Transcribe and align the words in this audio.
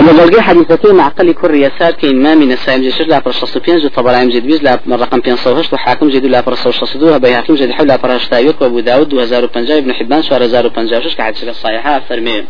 ومبلغي 0.00 0.40
حديثتي 0.40 0.92
معقل 0.92 1.32
كل 1.32 1.48
رياسات 1.48 1.96
كإمام 1.96 2.42
نسائم 2.42 2.82
جشر 2.82 3.04
لا 3.04 3.18
برشاص 3.18 3.58
بينز 3.58 3.84
وطبرائم 3.84 4.28
جد 4.28 4.46
بيز 4.46 4.62
لا 4.62 4.78
رقم 4.88 5.20
بين 5.20 5.36
صوهش 5.36 5.72
وحاكم 5.72 6.08
جد 6.08 6.26
لا 6.26 6.40
برشاص 6.40 6.74
شصدوها 6.74 7.18
بيهاكم 7.18 7.54
جد 7.54 7.70
حول 7.70 7.88
لا 7.88 7.96
برشتايوك 7.96 8.62
وابو 8.62 8.80
داود 8.80 9.14
وهزار 9.14 9.44
وبنجاي 9.44 9.78
ابن 9.78 9.92
حبان 9.92 10.22
شوار 10.22 10.44
هزار 10.44 10.66
وبنجاي 10.66 11.02
شش 11.02 11.14
كحد 11.16 11.36
شكل 11.36 11.54
صحيحة 11.54 12.00
فرمي 12.08 12.44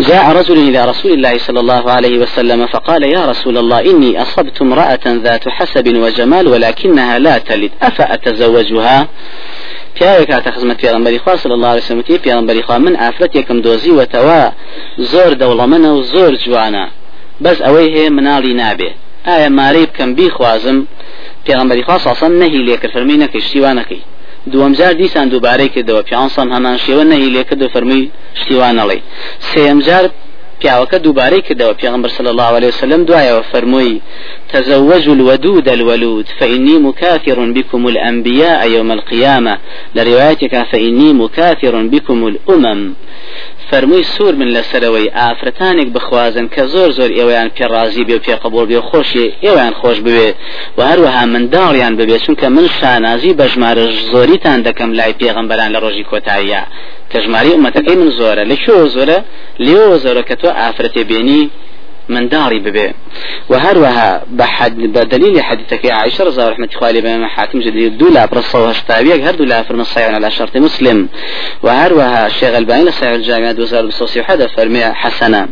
جاء 0.00 0.32
رجل 0.36 0.58
إلى 0.68 0.84
رسول 0.84 1.12
الله 1.12 1.38
صلى 1.38 1.60
الله 1.60 1.90
عليه 1.90 2.18
وسلم 2.18 2.66
فقال 2.66 3.02
يا 3.02 3.26
رسول 3.26 3.58
الله 3.58 3.80
إني 3.80 4.22
أصبت 4.22 4.62
امرأة 4.62 5.00
ذات 5.06 5.48
حسب 5.48 5.96
وجمال 5.96 6.48
ولكنها 6.48 7.18
لا 7.18 7.38
تلد 7.38 7.70
أفأتزوجها؟ 7.82 9.08
پیاوێک 10.00 10.30
هاتە 10.36 10.50
خزمەت 10.54 10.78
پێغمبەری 10.82 11.18
خوا 11.24 11.36
صلی 11.36 11.54
الله 11.56 11.70
عليه 11.72 11.82
وسلم 11.84 12.02
پێغمبەری 12.26 12.62
خوا 12.66 12.78
من 12.78 12.94
ئافرەتێکم 13.02 13.58
دۆزی 13.66 13.92
وتەوە 13.98 14.42
زۆر 15.12 15.32
دەوڵەمەنە 15.40 15.90
و 15.96 16.02
زۆر 16.12 16.32
جوانە. 16.44 16.86
بەس 17.44 17.58
ئەوەی 17.66 17.88
هەیە 17.94 18.10
مناڵی 18.16 18.54
نابێ. 18.62 18.90
ئایا 19.28 19.48
مارەی 19.58 19.86
بکەم 19.90 20.10
بیخوازم؟ 20.18 20.78
پێغمبەری 21.46 21.82
خوا 21.86 21.98
ساسم 22.06 22.32
نەهی 22.42 22.60
لێکرد 22.68 22.92
فەرمی 22.94 23.16
نەکەی 23.24 23.42
شتیوانەکەی 23.46 24.02
دووەم 24.52 24.72
جار 24.78 24.92
دیسان 25.00 25.26
دووبارەی 25.32 25.70
کردەوە 25.74 26.02
پیانسان 26.08 26.48
هەمان 26.54 26.76
شێوە 26.84 27.04
نەهی 27.12 27.30
لێکرد 27.36 27.62
و 27.62 27.68
فەرمی 27.74 28.02
شتیوانەڵێ 28.40 28.98
سێم 29.50 29.78
جار 29.86 30.04
پیاوەکە 30.60 30.96
دووبارەی 31.04 31.42
کردەوە. 31.46 31.74
پێغمبەر 31.80 32.10
صلى 32.18 32.30
الله 32.32 32.50
عليه 32.56 32.68
وسلم 32.68 33.04
دعاء 33.04 33.38
وفرموي 33.38 34.00
تزوجوا 34.52 35.14
الودود 35.14 35.68
الولود 35.68 36.26
فإني 36.38 36.78
مكاثر 36.78 37.38
بكم 37.56 37.88
الأنبياء 37.88 38.60
يوم 38.70 38.90
القيامة. 38.92 39.58
لروايتك 39.94 40.54
فإني 40.70 41.12
مكاثر 41.12 41.74
بكم 41.82 42.18
الأمم. 42.26 42.94
فەرمووی 43.70 44.04
سوور 44.14 44.34
من 44.40 44.48
لەسەرەوەی 44.56 45.12
ئافرەتانێک 45.18 45.88
بخوازن 45.96 46.46
کە 46.54 46.62
زۆر 46.74 46.90
زۆر 46.98 47.10
ئێوەیان 47.18 47.50
پێڕازی 47.56 48.04
بێ 48.08 48.18
پێقبول 48.26 48.66
بێ 48.70 48.80
خۆشی 48.88 49.26
ئێوەیان 49.44 49.74
خۆش 49.80 49.98
بوێ 50.06 50.28
و 50.76 50.80
هەروەها 50.90 51.24
منداڵیان 51.32 51.94
ببێ 52.00 52.16
چونکە 52.24 52.46
من 52.56 52.66
شانازی 52.78 53.32
بە 53.38 53.46
ژمارە 53.52 53.84
زۆریتان 54.12 54.58
دەکەم 54.68 54.90
لای 54.98 55.12
پێغمبەران 55.20 55.70
لە 55.74 55.78
ڕۆژی 55.84 56.04
کۆتاییە. 56.10 56.62
کە 57.10 57.18
ژماری 57.24 57.54
ئومەتەکەی 57.56 57.96
من 58.00 58.10
زۆرە 58.18 58.44
لە 58.50 58.56
شۆ 58.64 58.74
زۆرە 58.94 59.18
لێوە 59.66 59.96
زۆرە 60.04 60.22
کە 60.28 60.34
تۆ 60.42 60.48
ئافرەتێ 60.60 61.02
بێنی 61.10 61.42
من 62.10 62.28
داري 62.28 62.58
ببي. 62.58 62.92
وهروها 63.48 64.22
بحد 64.30 64.76
بدليل 64.76 65.42
حديثك 65.42 65.86
عائشة 65.86 66.24
رضي 66.24 66.36
الله 66.36 66.48
رحمة 66.52 66.68
خوالي 66.78 67.00
بما 67.00 67.26
حاكم 67.26 67.58
جديد. 67.60 67.98
دولا 67.98 68.26
برصة 68.26 68.62
وهشتاويك 68.62 69.20
هر 69.22 69.34
دولا 69.34 69.62
فرم 69.62 69.80
الصيون 69.80 70.14
على 70.14 70.30
شرط 70.30 70.56
مسلم. 70.56 71.08
وهروها 71.62 72.26
الشيخ 72.26 72.54
الباني 72.54 72.84
لصيح 72.84 73.10
الجامعة 73.10 73.52
دوزار 73.52 73.86
بصوصي 73.86 74.20
وحدة 74.20 74.46
فرمي 74.46 74.84
حسنا 74.84 75.48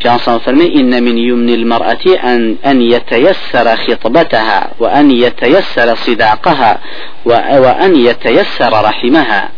في 0.00 0.08
عنصر 0.08 0.38
فرمي 0.38 0.66
إن 0.66 1.02
من 1.02 1.18
يمن 1.18 1.48
المرأة 1.48 2.06
أن, 2.24 2.56
أن 2.66 2.82
يتيسر 2.82 3.76
خطبتها 3.76 4.70
وأن 4.78 5.10
يتيسر 5.10 5.94
صداقها 5.94 6.78
وأن 7.24 7.96
يتيسر 7.96 8.72
رحمها. 8.72 9.50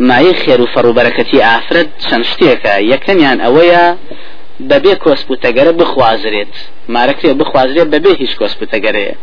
ما 0.00 0.18
فەڕ 0.44 0.84
و 0.84 0.92
بەرەکەتی 0.98 1.38
ئافرەت 1.48 1.88
چەند 2.06 2.24
شتێکە 2.30 2.74
یەکەمیان 2.92 3.38
ئەوەیە 3.44 3.84
بەبێ 4.70 4.94
کۆسپوتەگەرە 5.04 5.72
بخوازرێت. 5.80 6.54
مارەکرێ 6.94 7.32
بخوازرێت 7.40 7.88
بەبێ 7.94 8.12
هیچ 8.22 8.32
کۆسپوتەگەرەیە 8.40 9.14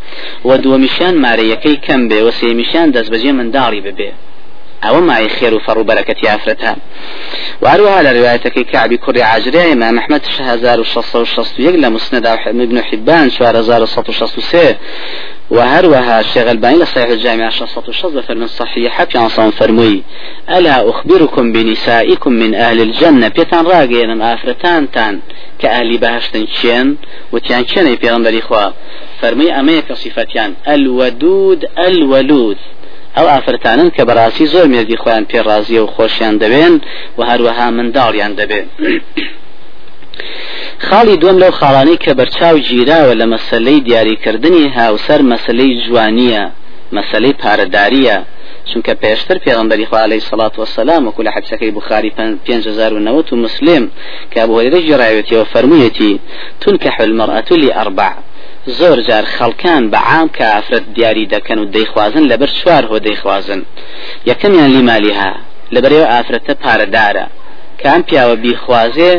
و 0.48 0.50
دووەمیشان 0.64 1.16
مارەیەکەی 1.26 1.78
کەم 1.86 2.02
بێ 2.10 2.20
و 2.26 2.30
سێمیشان 2.40 2.88
دەست 2.96 3.10
بەجێ 3.14 3.32
منداڵی 3.40 3.82
ببێ. 3.88 4.12
ئەوە 4.86 5.02
مای 5.10 5.30
خێر 5.38 5.54
و 5.54 5.64
فەڕ 5.66 5.78
و 5.78 5.88
بەرەکەتی 5.90 6.28
ئافرەتە 6.32 6.72
واروها 7.64 8.00
لە 8.06 8.12
روایەتەکەی 8.18 8.66
کعبی 8.72 8.98
کوڕی 9.04 9.24
عاجرەیە 9.32 9.72
ئمام 9.74 9.96
ئەحمەد 10.00 10.24
1661 10.26 11.76
لە 11.84 11.88
مسند 11.96 12.26
ابن 12.66 12.78
حبان 12.78 13.30
4163 13.30 14.76
وهروها 15.50 16.20
الشيخ 16.20 16.48
الباني 16.48 16.78
لصحيح 16.78 17.10
الجامع 17.10 17.50
شصة 17.50 17.84
الشظة 17.88 18.22
فرمن 18.22 18.48
صحيحة 18.48 19.06
في 19.06 19.18
عنصان 19.18 19.52
فرموي 19.52 20.04
ألا 20.50 20.90
أخبركم 20.90 21.52
بنسائكم 21.52 22.32
من 22.32 22.56
أهل 22.56 22.82
الجنة؟ 22.82 23.28
بيتان 23.28 23.66
راقين 23.66 24.22
آفرتان 24.22 24.92
تان 24.92 25.20
كأهل 25.60 25.98
بهشتن 25.98 26.48
شين 26.62 26.98
وتيان 27.32 27.68
شين 27.68 27.96
في 27.96 28.10
غنبري 28.10 28.40
إخوة 28.40 28.74
فرمي 29.22 29.60
أميك 29.60 29.94
صفتيان 29.94 30.54
الودود 30.68 31.66
الولود. 31.80 32.58
ئەو 33.18 33.28
ئافرەتانن 33.34 33.90
کە 33.96 34.04
بەڕاستی 34.10 34.46
زۆر 34.54 34.66
مێردی 34.74 34.98
خۆیان 35.04 35.26
پێڕازیە 35.32 35.82
و 35.84 35.92
خۆشیان 35.96 36.36
دەبێن 36.44 36.74
و 37.18 37.22
هەروەها 37.30 37.68
منداڵیان 37.78 38.34
دەبێن. 38.40 38.68
خاڵی 40.88 41.16
دوم 41.22 41.38
لەو 41.44 41.52
خاڵانی 41.60 41.98
کە 42.04 42.12
بەرچاو 42.20 42.56
گیراوە 42.70 43.14
لە 43.22 43.26
مەسلەی 43.34 43.80
دیاریکردنی 43.88 44.72
هاوسەر 44.78 45.22
مەسلەی 45.32 45.72
جوانیە 45.84 46.44
مەسلەی 46.98 47.34
پارەداریە. 47.42 48.18
چونکە 48.70 48.94
پێشتر 49.04 49.38
پێغمبەری 49.46 49.88
عليه 50.06 50.22
الصلاة 50.24 50.56
والسلام 50.58 51.08
وكل 51.08 51.26
لە 51.28 51.32
حدسەکەی 51.36 51.72
بخاری 51.78 52.10
5090 52.10 53.34
و 53.34 53.36
مسلم 53.36 53.92
کە 54.34 54.42
بۆ 54.48 54.56
هێرە 54.64 54.80
جێڕایەتەوە 54.88 55.46
فەرموویەتی 55.54 56.20
تنكح 56.62 57.02
المرأة 57.02 57.50
لأربع 57.52 58.12
زۆر 58.80 59.00
جار 59.08 59.26
خەڵکان 59.36 59.84
بە 59.92 60.00
عام 60.10 60.30
کە 60.38 60.46
ئافرەت 60.54 60.86
دیاری 60.96 61.28
دەکەن 61.34 61.58
و 61.60 61.66
دەیخوازن 61.76 62.24
لەبەر 62.32 62.50
چوار 62.60 62.84
هۆ 62.90 62.98
دەیخوازن. 63.08 63.62
یەکەمیان 64.30 64.70
لیمالیها 64.76 65.32
لەبەرەوە 65.74 66.08
ئافرەتە 66.14 66.54
پارەدارە. 66.64 67.26
کام 67.84 68.02
پیاوە 68.08 68.36
بیخوازێ 68.44 69.14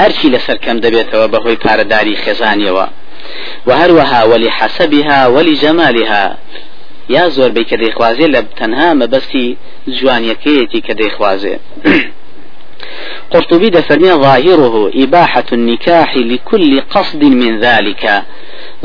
هەرچی 0.00 0.28
لەسەر 0.34 0.58
کەم 0.64 0.78
دەبێتەوە 0.84 1.26
بەهۆی 1.32 1.60
پارەداری 1.64 2.20
خێزانیەوە. 2.24 2.86
و 3.66 3.70
هەروەها 3.80 4.20
وەلی 4.30 4.50
حەسەبیها 4.58 5.20
وەلی 5.34 5.56
جەمالیها. 5.62 6.26
یا 7.16 7.24
زۆربەی 7.36 7.68
کە 7.70 7.76
دەیخوازێ 7.82 8.26
لە 8.34 8.40
تەنها 8.58 8.88
مەبەستی 9.00 9.56
جوانیەکەیەتی 9.96 10.80
کە 10.86 10.94
دەیخوازێ. 11.00 11.56
قرطبي 13.32 13.70
دفرمي 13.70 14.10
ظاهره 14.10 14.90
إباحة 14.94 15.44
النكاح 15.52 16.16
لكل 16.16 16.80
قصد 16.80 17.22
من 17.24 17.60
ذلك 17.60 18.22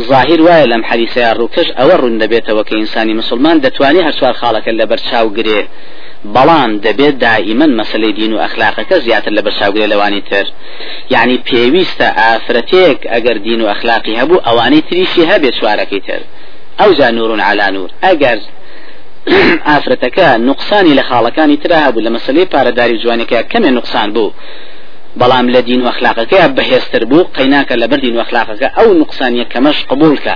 ظاهر 0.02 0.40
وایە 0.48 0.68
لەم 0.72 0.84
حەلیسەیە 0.90 1.38
ڕووکەش 1.40 1.68
ئەوە 1.78 1.96
ڕوون 2.02 2.16
دەبێتەوە 2.24 2.64
کە 2.68 2.74
ئینسانی 2.74 3.14
مسلمان 3.14 3.62
دەتوانێت 3.66 4.06
هەر 4.08 4.16
سوار 4.20 4.36
خاڵەکە 4.42 4.72
لە 4.80 4.86
بەرچاو 4.92 5.28
گرێ. 5.38 5.62
بەڵام 6.36 6.72
دەبێت 6.86 7.16
دائیمەن 7.26 7.72
مەسلەی 7.80 8.14
دین 8.20 8.32
و 8.34 8.42
ئەخلاقەکە 8.44 8.96
زیاتر 9.06 9.32
لە 9.38 9.42
بەرچاوگرێ 9.46 9.88
لەوانی 9.94 10.22
تر. 10.30 10.46
یعنی 11.14 11.38
پێویستە 11.48 12.08
ئافرەتێک 12.20 13.00
ئەگەر 13.14 13.38
دین 13.48 13.62
و 13.62 13.68
ئەخلاقی 13.72 14.18
هەبوو 14.22 14.44
ئەوانەی 14.48 14.82
تریشی 14.90 15.30
هەبێت 15.32 15.54
چوارەکەی 15.60 16.02
تر. 16.08 16.22
ئەو 16.80 16.92
جا 17.00 17.10
نورون 17.18 17.40
على 17.50 17.68
نور. 17.76 17.90
ئەگەر 18.06 18.40
ئافرەتەکە 19.70 20.28
نقصانی 20.50 20.98
لە 21.00 21.04
خاڵەکانی 21.10 21.58
ترا 21.64 21.78
هەبوو 21.86 22.06
لە 22.06 22.10
مەسلەی 22.16 22.50
پارەداری 22.54 23.00
جوانەکە 23.04 23.40
کەمێ 23.52 23.70
نقصان 23.78 24.10
بوو 24.16 24.34
بەڵام 25.20 25.48
لە 25.56 25.62
دین 25.68 25.82
و 25.82 25.90
ئەخلاقەکە 25.92 26.42
بەهێزتر 26.58 27.04
بوو 27.10 27.30
قەیناکە 27.36 27.76
لە 27.82 27.88
بەر 27.92 28.00
دین 28.06 28.16
و 28.18 28.22
ئەخلاقەکە 28.24 28.68
ئەو 28.78 28.90
نقصانیە 29.02 29.46
کەمەش 29.54 29.78
قبولکە 29.90 30.36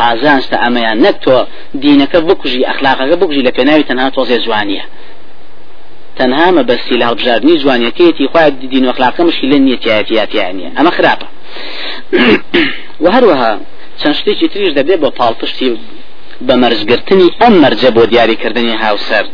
قازانستە 0.00 0.56
ئەمەیان. 0.64 0.96
نەک 1.04 1.16
تۆ 1.24 1.36
دینەکە 1.82 2.18
بکوژی 2.28 2.66
ئەخلاقەکە 2.68 3.16
بکوژی 3.20 3.42
لە 3.48 3.52
پێناوی 3.56 3.84
تەنها 3.90 4.08
تۆزێ 4.16 4.38
جوانیە 4.44 4.84
تەنها 6.18 6.46
مەبەستی 6.58 6.96
لە 7.00 7.04
هەڵبژاردننی 7.08 7.60
جوانیەکەیەتی 7.62 8.28
خخوای 8.28 8.50
دین 8.72 8.84
و 8.86 8.92
ئەخلاقە 8.92 9.20
مشکی 9.28 9.46
لە 9.52 9.58
نیەتیاتیاتیانە 9.66 10.68
ئەمە 10.76 10.92
خراپە. 10.96 11.26
و 13.02 13.06
هەروەها 13.14 13.52
چەند 14.00 14.14
شتێکی 14.18 14.48
تریش 14.52 14.72
دەبێت 14.78 14.98
بۆ 15.02 15.10
پاڵپشتی 15.18 15.68
بە 16.46 16.54
مەرجگرتنی 16.62 17.28
ئەم 17.40 17.54
مەرجە 17.62 17.90
بۆ 17.96 18.02
دیاریکردنی 18.12 18.76
هاوسەر. 18.84 19.24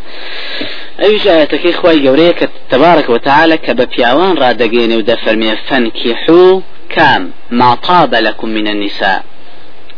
ئەویش 1.01 1.25
ئاەتەکەی 1.31 1.75
خی 1.81 1.99
گەورەیە 2.05 2.35
کە 2.39 2.47
تبارك 2.73 3.07
وتعالى 3.15 3.57
کە 3.65 3.73
بە 3.79 3.85
پیاوان 3.93 4.33
ڕدەگەینێ 4.43 4.97
و 4.99 5.07
دەفەرمێ 5.11 5.53
فەنکیحو 5.69 6.63
کام 6.95 7.23
ما 7.51 7.71
طاب 7.87 8.15
لكم 8.15 8.49
من 8.57 8.67
النساء. 8.75 9.21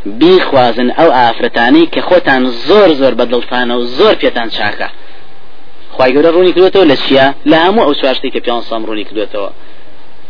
بیخوازن 0.06 0.90
ئەو 0.98 1.10
ئافرەتانی 1.18 1.84
کە 1.94 2.00
خۆتان 2.08 2.42
زۆر 2.68 2.88
زۆر 3.00 3.12
بەدڵتانە 3.20 3.74
و 3.78 3.84
زۆر 3.98 4.14
پێتان 4.22 4.48
چاکە. 4.56 4.88
خی 5.96 6.10
گەورە 6.14 6.30
ڕوونی 6.34 6.52
کردوێتەوە 6.54 6.86
لە 6.92 6.96
چیە 7.04 7.26
لە 7.50 7.56
هەموو 7.64 7.86
ئەو 7.86 7.94
چواشتی 8.00 8.30
کە 8.34 8.40
پیان 8.44 8.62
سام 8.68 8.82
ڕوونی 8.86 9.04
کردوێتەوە. 9.08 9.50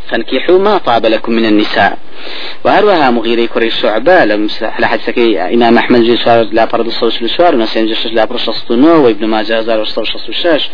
فانكحوا 0.09 0.59
ما 0.59 0.79
طاب 0.79 1.07
لكم 1.07 1.33
من 1.33 1.45
النساء. 1.45 1.93
وهروها 2.65 3.11
مغيري 3.11 3.47
كري 3.47 3.71
شعبة 3.71 4.13
على 4.63 4.87
حدثك 4.87 5.19
إمام 5.55 5.79
أحمد 5.79 6.01
جيشار 6.03 6.49
لا 6.53 6.65
برد 6.65 6.87
الصوش 6.87 7.23
لشوار 7.23 7.55
ونسين 7.55 7.87
جيش 7.87 8.07
لا 8.07 8.25
برد 8.25 8.39
شصتنو 8.39 9.05
وابن 9.05 9.27
ماجه 9.27 9.59
هزار 9.59 9.81
وشصو 9.81 10.05
شصو 10.05 10.33
شاش 10.33 10.71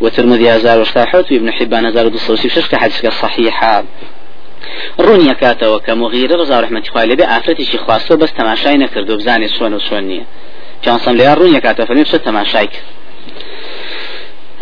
وترمذي 0.00 0.48
هزار 0.48 0.80
وشتاحوت 0.80 1.32
وابن 1.32 1.52
حبان 1.52 1.86
هزار 1.86 2.06
ودصوص 2.06 2.46
شاش 2.46 2.68
كحدثك 2.68 3.12
صحيحة 3.12 3.84
ڕوونیە 5.04 5.34
کاتەوە 5.42 5.78
کە 5.86 5.92
مغیرە 6.02 6.34
ڕزا 6.40 6.56
ڕحمەتی 6.64 6.90
خوای 6.92 7.08
لەبێ 7.10 7.24
ئافرەتێکی 7.32 7.78
خواستە 7.84 8.14
بەس 8.20 8.32
تەماشای 8.38 8.78
نەکردو 8.84 9.18
بزانێت 9.20 9.52
چۆن 9.56 9.72
و 9.74 9.80
چۆن 9.86 10.04
نییە 10.10 10.24
پیانسەم 10.82 11.14
لێ 11.18 11.26
ڕوونیە 11.38 11.60
کاتە 11.64 11.82
فەرمی 11.88 12.04
بچە 12.06 12.18
تەماشای 12.28 12.68
کرد؟ 12.72 12.86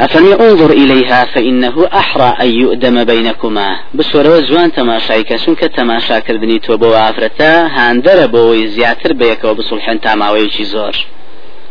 أفرمي 0.00 0.32
انظر 0.46 0.70
إليها 0.70 1.24
فإنه 1.24 1.88
أحرى 2.00 2.36
أن 2.40 2.50
يؤدم 2.62 3.04
بينكما. 3.04 3.68
بسورة 3.94 4.40
زوان 4.40 4.72
تماشاي 4.72 5.22
كسونك 5.22 5.60
تماشا 5.60 6.18
كردني 6.18 6.58
تو 6.58 6.76
بو 6.76 6.94
عفرتا 6.94 7.66
هاندر 7.66 8.26
بو 8.26 8.54
زياتر 8.54 9.12
بيك 9.12 9.44
وبصلحن 9.44 10.00
تاماوي 10.00 10.48
زور 10.72 10.96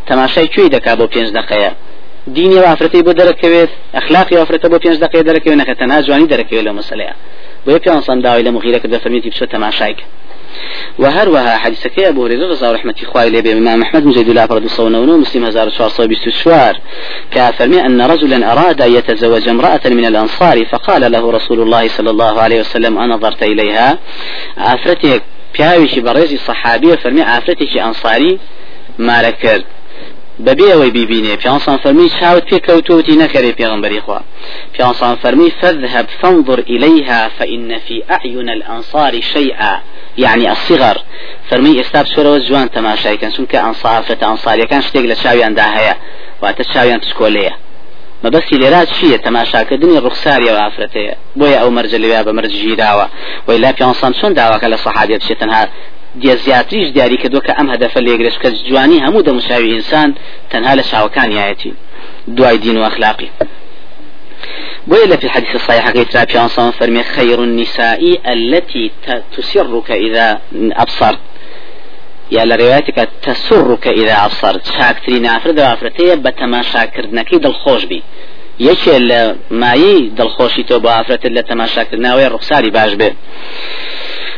تماشای 0.08 0.48
کوێی 0.48 0.70
دەکا 0.76 0.96
بۆ 1.00 1.06
پێنج 1.14 1.30
دقەیە 1.40 1.72
دینی 2.28 2.60
وافرەتی 2.66 3.04
بۆ 3.08 3.12
دەرەکەوێت 3.20 3.72
ئەخلاقی 3.96 4.36
وافرەتە 4.36 4.68
بۆ 4.72 4.78
پێنج 4.84 4.98
دقەیە 5.06 5.24
دەرەکەوێت 5.30 5.58
نەکە 5.62 5.76
تەنها 5.80 6.02
جوانی 6.02 6.28
دەرەکەوێت 6.28 6.66
لە 6.68 6.72
مەسلەیە. 6.80 7.14
سەنداوی 8.08 8.44
لە 8.44 8.52
مغیرە 8.56 8.80
کە 8.84 8.88
دەفەرمیێتی 8.94 9.32
بچۆ 9.32 9.46
تەماشایک 9.54 9.98
وهروها 11.00 11.58
حديثك 11.58 11.98
يا 11.98 12.10
أبو 12.10 12.26
هريرة 12.26 12.48
رضا 12.48 12.72
رحمة 12.72 12.96
إخوائي 13.04 13.30
لبي 13.30 13.54
إمام 13.54 13.82
أحمد 13.82 14.04
بن 14.04 14.12
زيد 14.12 14.30
الله 14.30 14.46
فرد 14.46 14.68
صونون 14.68 15.20
مسلم 15.20 15.46
هزار 15.46 15.70
شوار 15.70 16.08
بسوار 16.08 16.80
كافرمي 17.32 17.86
أن 17.86 18.02
رجلا 18.02 18.52
أراد 18.52 18.82
أن 18.82 18.92
يتزوج 18.94 19.50
امرأة 19.50 19.82
من 19.86 20.06
الأنصار 20.06 20.66
فقال 20.66 21.12
له 21.12 21.32
رسول 21.32 21.62
الله 21.62 21.88
صلى 21.88 22.10
الله 22.10 22.42
عليه 22.42 22.60
وسلم 22.60 22.98
أنا 22.98 23.16
نظرت 23.16 23.44
إليها. 23.44 23.98
أفرتك 24.58 25.22
پیاوێکی 25.56 26.02
بەڕێزی 26.08 26.40
صحابیە 26.48 26.96
فەرمی 27.04 27.24
ئافرەتێکی 27.30 27.80
ئەنصاری 27.84 28.40
مارە 29.08 29.32
کرد. 29.42 29.66
بەبێ 30.44 30.68
ئەوەی 30.74 30.92
بیبینێ 30.98 31.36
پیانسان 31.44 31.78
فەرمی 31.84 32.10
چاوت 32.20 32.44
پێکەوتوتی 32.50 33.20
نەکەرێ 33.24 33.52
پێغمبەری 33.60 34.00
خوا؟ 34.06 34.20
پیانسان 34.74 35.16
فەرمی 35.24 35.52
فذهب 35.62 36.08
فانظر 36.22 36.60
إليها 36.60 37.30
فإن 37.38 37.80
في 37.88 38.04
أعين 38.16 38.50
الأنصار 38.50 39.22
شيئا 39.22 39.74
يعني 40.18 40.50
الصغر. 40.50 40.98
فرمي 41.50 41.80
استاب 41.80 42.06
سورة 42.06 42.40
جوان 42.40 42.70
تماشای 42.70 43.18
کن؟ 43.18 43.32
چونکە 43.32 43.56
ئەنصار 43.56 44.02
فەتە 44.08 44.24
ئەنصاریەکان 44.30 44.82
شتێک 44.88 45.06
لە 45.12 45.16
چاویاندا 45.24 45.66
هەیە 45.78 45.96
واتە 46.44 46.64
چاویان 46.74 47.00
پسکۆلەیە 47.00 47.54
مەبەستی 48.24 48.56
لێرات 48.62 48.88
چییە 48.96 49.18
تەماشاکردنی 49.26 50.02
ڕوخساری 50.06 50.50
و 50.56 50.58
ئافرەتەیە؟ 50.64 51.16
بۆیە 51.40 51.58
ئەو 51.62 51.70
مەرجە 51.78 51.98
لێویا 52.04 52.24
بە 52.28 52.32
مەرج 52.38 52.54
ژیراوە. 52.64 53.08
وی 53.48 53.58
لا 53.58 53.72
پیانسان 53.72 54.14
چۆن 54.20 54.32
داواکە 54.40 54.68
لە 54.74 54.78
سەحابێ 54.86 55.18
بچێت 55.20 55.40
تەنها 55.42 55.64
دیە 56.22 56.36
زیاتریش 56.46 56.88
دیاری 56.96 57.18
کردو 57.18 57.40
کە 57.48 57.52
ئەم 57.58 57.68
هەدەفە 57.74 58.00
لێگرش 58.08 58.36
کە 58.44 58.50
جوانی 58.68 59.00
هەموو 59.06 59.26
دەموشاوی 59.28 59.74
ئینسان 59.74 60.10
تەنها 60.52 60.74
لە 60.80 60.84
شاوەکانیایەتی 60.92 61.72
دوای 62.38 62.58
دین 62.58 62.78
و 62.78 62.84
ئەخلاقی 62.88 63.30
بويل 64.88 65.18
في 65.18 65.26
الحديث 65.28 65.56
الصحيح 65.56 65.90
قيت 65.90 66.16
رابي 66.16 66.38
عن 66.38 66.48
فرمي 66.48 67.04
خير 67.04 67.40
النساء 67.44 68.02
التي 68.26 68.92
تسرك 69.38 69.92
إذا 69.92 70.40
أبصرت 70.84 71.20
يا 72.32 72.46
لروايتك 72.46 73.10
تسرك 73.22 73.88
إذا 73.88 74.26
أبصرت 74.26 74.66
شاكترين 74.78 75.26
أفرد 75.26 75.60
وأفرتي 75.60 76.16
بتماشا 76.16 76.86
كردنكي 76.86 77.38
دل 77.38 77.54
خوش 77.54 77.86
بي 77.86 78.04
یەکێ 78.60 78.98
لە 79.10 79.22
مایی 79.52 80.12
دڵخۆشی 80.18 80.64
تۆ 80.70 80.76
بۆ 80.84 80.90
ئافرەتت 80.96 81.32
لە 81.38 81.44
تەماشاکردناوەی 81.50 82.32
ڕوخساری 82.34 82.72
باش 82.78 82.92
بێ. 83.00 83.10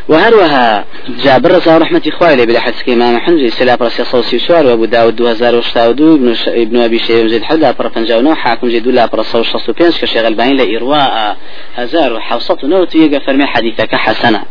وهروها 0.10 0.86
جابر 1.24 1.52
رضا 1.52 1.78
رحمة 1.78 2.02
إخوائي 2.08 2.36
لي 2.36 2.46
بلا 2.46 2.60
حدث 2.60 2.90
إمام 2.90 3.20
حنجي 3.20 3.50
سلا 3.50 3.76
برسي 3.76 4.04
صوصي 4.04 4.40
سوار 4.40 4.66
وابو 4.66 4.86
داود 4.86 5.16
دو 5.16 5.28
هزار 5.28 5.56
وشتاودو 5.56 6.16
ابن, 6.16 6.36
ش... 6.36 6.48
ابن 6.48 6.82
أبي 6.82 7.00
شيء 7.00 7.28
زيد 7.28 7.44
حدا 7.44 7.72
برا 7.72 7.90
فنجاونو 7.90 8.36
حاكم 8.36 8.70
جدو 8.70 8.92
لا 8.92 9.06
برا 9.06 9.24
صوص 9.24 9.48
شخصو 9.48 9.74
بينش 9.74 10.02
كشيغ 10.02 10.28
الباين 10.28 10.58
لإرواء 10.58 11.38
هزار 11.76 12.14
وحوصة 12.14 12.58
نوت 12.64 12.96
يقى 12.96 13.20
فرمي 13.20 13.46
حديثك 13.46 13.96
حسنة. 13.96 14.44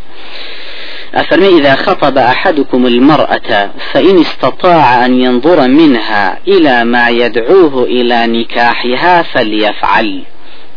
أفرمي 1.15 1.49
إذا 1.49 1.75
خطب 1.75 2.19
أحدكم 2.19 2.87
المرأة 2.87 3.71
فإن 3.93 4.21
استطاع 4.21 5.07
أن 5.07 5.21
ينظر 5.21 5.69
منها 5.69 6.39
إلى 6.49 6.85
ما 6.85 7.09
يدعوه 7.09 7.85
إلى 7.85 8.27
نكاحها 8.27 9.23
فليفعل. 9.23 10.23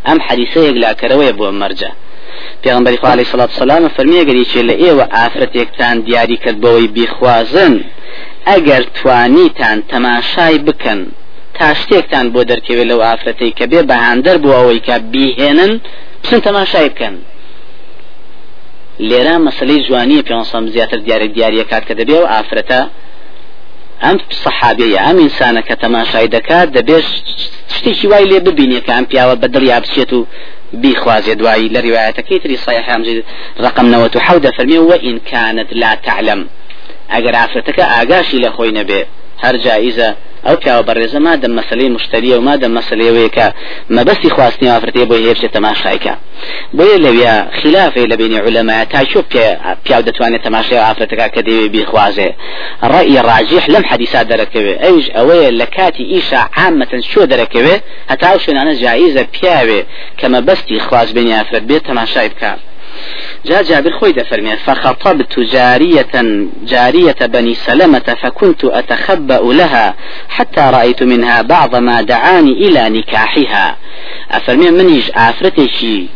أم 0.08 0.22
حديثي 0.22 0.72
لا 0.72 0.94
كروي 0.94 1.30
أبو 1.30 1.52
مرجع. 1.52 1.92
پێغمبەری 2.64 2.98
خوا 3.02 3.10
علیه 3.16 3.26
الصلاة 3.28 3.50
والسلام 3.52 3.84
فەرمیە 3.98 4.24
گەریچێ 4.30 4.62
لە 4.70 4.76
ئێوە 4.84 5.06
ئافرەتێکتان 5.16 5.96
دیاری 6.08 6.38
کرد 6.44 6.58
بەوەی 6.64 6.88
بیخوازن. 6.96 7.74
ئەگەر 8.50 8.84
توانیتان 8.98 9.78
تەماشای 9.92 10.58
بکەن 10.68 11.00
تا 11.58 11.68
شتێکتان 11.80 12.26
بۆ 12.34 12.42
دەرکەوێت 12.50 12.88
لەو 12.92 13.00
ئافرەتەی 13.08 13.52
کە 13.58 13.66
بێ 13.72 13.82
بەهاندەر 13.90 14.38
بوو 14.44 14.58
ئەوەی 14.60 14.82
کە 14.88 14.96
بیهێنن 15.12 15.74
بچن 16.22 16.40
تەماشای 16.48 16.90
بکەن. 16.94 17.16
لێرە 19.08 19.36
مەسلەی 19.48 19.80
جوانی 19.88 20.24
پێسەم 20.28 20.66
زیاتر 20.74 21.00
دیارە 21.06 21.28
دیارە 21.36 21.64
کات 21.72 21.84
کە 21.88 21.94
دەبێ 22.00 22.18
و 22.22 22.30
ئافرەتە 22.34 22.82
ئەم 24.04 24.18
سەحابەیە 24.44 25.00
ئەم 25.06 25.18
ئینسانە 25.24 25.62
کە 25.68 25.76
تەماشای 25.84 26.28
دەکات 26.36 26.68
دەبێت 26.78 27.06
شتێکی 27.76 28.08
وای 28.12 28.26
لێ 28.32 28.40
ببینێت 28.48 28.84
کە 28.88 28.92
ئەم 28.98 29.06
پیاوە 29.12 29.36
بەدڵیا 29.42 29.78
بچێت 29.84 30.12
و 30.18 30.20
بيخوازي 30.74 31.36
دواي 31.36 31.70
لرواية 31.70 32.12
كيتري 32.12 32.58
صحيح 32.58 32.98
رقم 33.62 33.86
نوت 33.86 34.18
حودة 34.18 34.52
فرمي 34.52 34.78
وإن 34.78 35.20
كانت 35.20 35.68
لا 35.74 35.96
تعلم. 35.96 36.48
أجر 37.12 37.36
عفرتك 37.36 37.80
آقاشي 37.80 38.38
لخوي 38.38 38.72
نبي. 38.72 39.06
هر 39.40 39.56
جائزة 39.56 40.16
ئەو 40.46 40.56
پیاوە 40.62 40.84
بەڕێزە 40.88 41.20
مادەم 41.28 41.54
مەسلەی 41.60 41.90
مشتریە 41.96 42.36
و 42.38 42.42
مادەم 42.50 42.72
مەسلەیەوەیەکە 42.80 43.48
مەبەستی 43.96 44.30
خواستنی 44.36 44.72
ئافرەتێ 44.74 45.04
بۆ 45.10 45.16
هێرشێ 45.26 45.50
تەماشایکە. 45.56 46.14
بۆیە 46.78 46.98
لەویا 47.06 47.36
خلافی 47.60 48.06
لە 48.12 48.16
بینی 48.22 48.40
علەمای 48.46 48.86
تا 48.92 49.02
چۆ 49.12 49.20
پیاو 49.86 50.02
دەتوانێت 50.08 50.42
تەماشای 50.48 50.84
ئافرەتەکە 50.86 51.28
کە 51.36 51.42
دەوێ 51.48 51.68
بیخوازێ؟ 51.76 52.30
ڕئی 52.94 53.18
ڕاجح 53.28 53.64
لەم 53.74 53.84
حەدیسا 53.92 54.22
دەرەکەوێ. 54.32 54.74
ئەوش 54.84 55.06
ئەوەیە 55.16 55.50
لە 55.60 55.68
کاتی 55.76 56.06
ئیشا 56.14 56.42
عامەتەن 56.60 57.02
شۆ 57.12 57.22
دەرەکەوێ؟ 57.32 57.76
هەتا 58.12 58.30
شوێنانە 58.44 58.74
جاییزە 58.84 59.24
پیاوێ 59.36 59.82
کە 60.20 60.26
مەبەستی 60.34 60.80
خواز 60.88 61.10
بینی 61.16 61.34
ئافرەت 61.38 61.64
بێت 61.70 61.84
تەماشای 61.90 62.30
بکات 62.34 62.60
جاء 63.46 63.64
جابر 63.64 63.92
خويد 63.92 64.22
فرمي 64.22 64.56
فخطبت 64.56 65.40
جارية 65.40 66.12
جارية 66.64 67.16
بني 67.22 67.54
سلمة 67.54 68.16
فكنت 68.22 68.66
أتخبأ 68.66 69.54
لها 69.54 69.96
حتى 70.30 70.62
رأيت 70.62 71.04
منها 71.04 71.42
بعض 71.42 71.76
ما 71.76 72.02
دعاني 72.02 72.52
إلى 72.52 72.90
نكاحها. 72.90 73.78
أفرمي 74.32 74.72
منيش 74.72 75.12
آفرتشي 75.16 76.08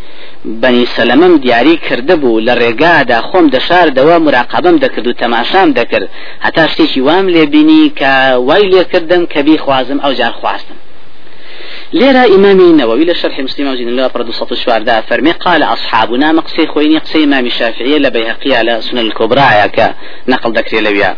بني 0.46 0.86
سلمم 0.86 1.38
دیاری 1.38 1.78
کرده 1.78 2.16
بوو 2.16 2.42
لە 2.42 2.56
ڕێگادا 2.62 3.22
خۆم 3.22 3.50
دەشاردەوە 3.56 4.18
مراقبم 4.26 4.78
دەکرد 4.80 5.08
و 5.08 5.14
تەماشام 5.14 5.74
دەکرد 5.80 6.10
هەتا 6.46 6.68
شتێکی 6.68 7.02
وام 7.02 7.30
لێبینی 7.30 7.92
کە 8.00 8.36
وای 8.48 8.70
لێکردم 8.70 9.26
کە 9.34 9.38
بی 9.38 9.58
خوازم 9.58 10.00
ئەو 10.00 10.14
جار 10.14 10.32
خواستم. 10.32 10.76
ليرا 11.94 12.26
إمامي 12.26 12.64
النووي 12.64 13.06
لشرح 13.06 13.40
مسلم 13.40 13.68
وزين 13.68 13.88
الله 13.88 14.08
برد 14.08 14.32
صوت 14.32 14.54
شواردا 14.54 15.02
فرمي 15.02 15.32
قال 15.32 15.64
أصحابنا 15.64 16.32
مقصي 16.32 16.68
خويني 16.68 16.98
قصي 16.98 17.24
إمام 17.24 17.46
الشافعي 17.46 18.00
لبيهقي 18.00 18.56
على 18.56 18.82
سنن 18.82 19.00
الكبرى 19.00 19.70
كا 19.76 19.96
نقل 20.28 20.54
ذكر 20.58 20.82
لويا 20.82 21.18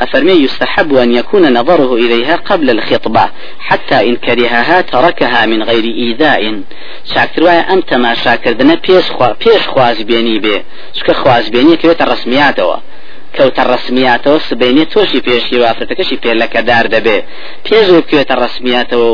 أفرمي 0.00 0.32
يستحب 0.32 0.94
أن 0.94 1.14
يكون 1.14 1.52
نظره 1.58 1.94
إليها 1.94 2.36
قبل 2.36 2.70
الخطبة 2.70 3.30
حتى 3.58 4.08
إن 4.08 4.16
كرهها 4.16 4.80
تركها 4.80 5.46
من 5.46 5.62
غير 5.62 5.84
إيذاء. 5.84 6.62
شاكر 7.14 7.42
ويا 7.42 7.72
أنت 7.72 7.94
ما 7.94 8.14
شاكر 8.14 8.52
دنا 8.52 8.74
بيش 8.74 9.10
خوا 9.10 9.32
بيش 9.32 9.68
خواز 9.68 10.02
بيني 10.02 10.38
بي 10.38 10.62
شكا 10.94 11.12
خواز 11.12 11.48
بيني 11.48 11.76
كويت 11.76 12.02
الرسميات 12.02 12.60
کەوتە 13.38 13.62
ڕسمیاتەوە 13.72 14.38
سبینێ 14.48 14.84
تۆشی 14.92 15.20
پێشی 15.26 15.56
وافرەتەکەشی 15.62 16.16
پێ 16.22 16.32
لەکەدار 16.42 16.86
دەبێ. 16.94 17.18
پێش 17.66 17.86
بکوێتە 17.96 18.34
ڕسمیاتەوە 18.42 19.12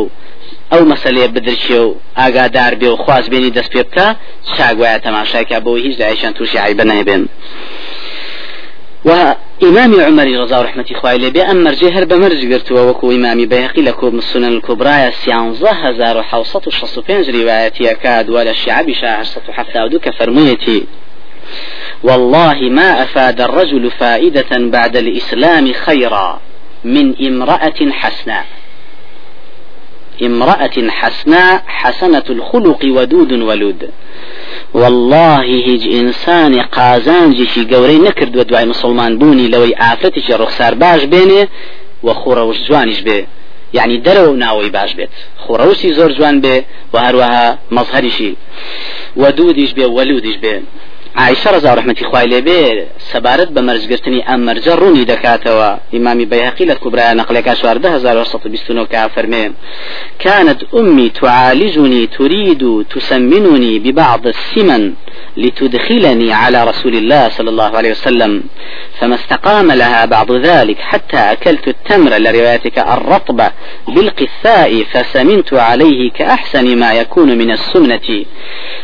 ئەو 0.72 0.82
مەسلەیە 0.92 1.28
بدرچێ 1.34 1.78
و 1.86 1.94
ئاگادار 2.20 2.74
بێ 2.80 2.88
و 2.92 2.96
خواز 2.96 3.24
بێنی 3.32 3.50
دەست 3.56 3.70
پێ 3.74 3.82
بکە 3.88 4.06
چاگوایە 4.54 4.98
تەماشاکە 5.06 5.58
بۆ 5.64 5.72
هیچ 5.84 5.94
دایشان 5.98 6.32
تووشی 6.32 6.58
عیبە 6.66 6.84
نەبێن 6.90 7.22
و 9.04 9.34
إمام 9.62 10.00
عمر 10.00 10.24
رضا 10.24 10.62
رحمة 10.62 10.84
إخوائي 10.90 11.18
لبي 11.18 11.42
أم 11.42 11.64
مرجي 11.64 11.90
هر 11.90 12.04
بمرج 12.04 12.52
قرتوا 12.52 12.80
وكو 12.80 13.10
إمامي 13.10 13.46
بيهقي 13.46 13.82
لكو 13.82 14.10
من 14.10 14.18
السنن 14.18 14.44
الكبرى 14.56 15.10
سيانزه 15.10 15.70
هزار 15.70 16.18
وحوصة 16.18 16.62
وشخص 16.66 16.98
بينج 16.98 17.30
رواياتي 17.30 17.90
أكاد 17.90 18.30
ولا 18.30 18.50
الشعب 18.50 18.92
شاعر 18.92 19.24
سطو 19.24 19.52
حتى 19.52 19.82
ودوك 19.82 20.10
فرميتي 20.10 20.86
والله 22.02 22.58
ما 22.60 23.02
أفاد 23.02 23.40
الرجل 23.40 23.90
فائدة 23.90 24.48
بعد 24.50 24.96
الإسلام 24.96 25.72
خيرا 25.72 26.40
من 26.84 27.26
امرأة 27.26 27.90
حسناء 27.90 28.44
امرأة 30.22 30.76
حسناء 30.90 31.62
حسنة 31.66 32.24
الخلق 32.30 32.84
ودود 32.96 33.32
ولود. 33.32 33.88
والله 34.74 35.42
هیچ 35.42 35.82
ئینسانی 35.86 36.62
قازانجیشی 36.62 37.68
گەورەی 37.70 38.00
نەکرد 38.06 38.36
وە 38.36 38.44
دوای 38.44 38.64
مسلمان 38.64 39.18
بوونی 39.18 39.50
لەوەی 39.52 39.78
ئافرەتێکی 39.82 40.32
ڕوخسار 40.40 40.74
باش 40.74 41.02
بێنێ 41.12 41.42
و 42.04 42.08
خوڕەوش 42.14 42.58
جوانیش 42.68 43.00
بێ. 43.06 43.18
یعنی 43.72 43.96
و 43.98 44.36
ناوەی 44.36 44.70
باش 44.70 44.94
بێت. 44.98 45.08
خوڕەوسی 45.42 45.92
زۆر 45.98 46.10
جوان 46.16 46.42
بێ 46.42 46.56
و 46.92 46.96
هەروەها 47.04 47.46
مەزهریشی 47.76 48.36
و 49.16 49.32
دوودیش 49.32 49.72
بێ. 49.76 50.56
عائشة 51.20 51.50
رضا 51.50 51.74
رحمتي 51.74 52.04
خوای 52.04 52.26
لێبێ 52.26 52.86
سەبارەت 53.12 53.50
بە 53.54 53.60
مەرجگرتنی 53.68 54.24
ئەم 54.28 54.40
مەرجە 54.48 54.74
ڕوونی 54.80 55.08
دەکاتەوە 55.12 55.68
ئیمامی 55.94 56.26
بەیهقی 56.32 56.66
لە 56.70 56.74
کوبرا 56.82 57.14
نقلێکا 57.20 57.54
شواردە 57.60 57.86
1920 57.86 59.08
فرمي 59.08 59.50
كانت 60.18 60.60
أمي 60.74 61.08
تعالجني 61.08 62.06
تريد 62.06 62.86
تسمنني 62.90 63.78
ببعض 63.78 64.26
السمن 64.26 64.92
لتدخلني 65.36 66.32
على 66.32 66.64
رسول 66.64 66.94
الله 66.94 67.28
صلى 67.28 67.50
الله 67.50 67.76
عليه 67.76 67.90
وسلم 67.90 68.42
فما 69.00 69.14
استقام 69.14 69.72
لها 69.72 70.04
بعض 70.04 70.32
ذلك 70.32 70.78
حتى 70.78 71.16
أكلت 71.16 71.68
التمر 71.68 72.18
لروايتك 72.18 72.78
الرطبة 72.78 73.50
بالقثاء 73.88 74.84
فسمنت 74.92 75.54
عليه 75.54 76.10
كأحسن 76.10 76.78
ما 76.78 76.92
يكون 76.92 77.38
من 77.38 77.50
السمنة. 77.50 78.24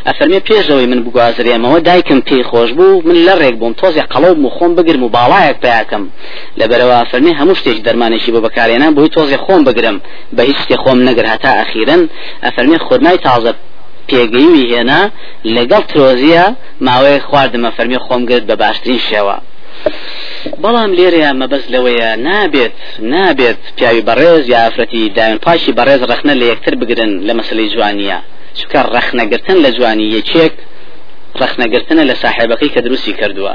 أفرمي 0.07 0.39
بيجوي 0.39 0.87
من 0.87 1.05
بقوازر 1.05 1.59
ما 1.59 1.79
دايكم 1.79 2.21
پێی 2.27 2.43
خۆش 2.51 2.71
بوو 2.79 3.03
من 3.09 3.19
لە 3.27 3.35
ڕێک 3.41 3.55
بووم 3.61 3.75
تۆزی 3.81 4.05
قەڵەوم 4.13 4.41
و 4.47 4.51
خۆم 4.57 4.73
بگرم 4.79 5.03
و 5.05 5.13
باڵایەک 5.17 5.57
پیاکەم 5.65 6.05
لەبەرەوە 6.61 6.99
فەرمی 7.11 7.35
هەموو 7.39 7.59
شتێک 7.61 7.79
دەرمانێکی 7.87 8.31
بۆ 8.35 8.41
بەکارێنان 8.47 8.93
بۆی 8.97 9.11
تۆزی 9.17 9.39
خۆم 9.45 9.61
بگرم. 9.69 9.97
بە 10.37 10.43
هیچ 10.49 10.59
شتێ 10.65 10.77
خۆم 10.83 10.99
نەگر 11.09 11.27
هەتا 11.33 11.51
ئەخیرن. 11.61 12.03
ئەفەرمی 12.45 12.79
خورمای 12.87 13.19
تازە 13.27 13.53
پێگەیوی 14.09 14.65
هێنا 14.73 15.03
لەگەڵ 15.57 15.83
ترۆزیە 15.91 16.45
ماوەی 16.87 17.21
خواردمە 17.29 17.71
فەرمی 17.77 17.99
خۆم 18.05 18.23
گرت 18.31 18.45
بە 18.51 18.55
باشترین 18.63 19.01
شێوە. 19.09 19.37
بەڵام 20.63 20.91
لێرەیە 20.99 21.31
مەبەس 21.41 21.65
لەوەیە 21.75 22.11
نابێت 22.27 22.75
نابێت 23.13 23.61
پیاوی 23.77 24.03
بەڕێز 24.09 24.45
یافرەتی 24.55 25.03
داوێن 25.17 25.39
پاشی 25.45 25.73
بەڕێز 25.79 26.03
ڕخنە 26.11 26.35
لە 26.41 26.45
یەکتر 26.53 26.75
بگرن 26.81 27.13
لە 27.27 27.33
مەسلەی 27.39 27.69
جوانیە. 27.75 28.19
چکە 28.59 28.81
ڕخنەگرتن 28.95 29.59
لە 29.65 29.71
جوانی 29.77 30.13
یەکێک 30.17 30.55
ڕەخنەگرتنە 31.41 32.03
لە 32.11 32.15
ساحێبەکەی 32.23 32.71
کە 32.75 32.81
دروستی 32.87 33.13
کردووە. 33.21 33.55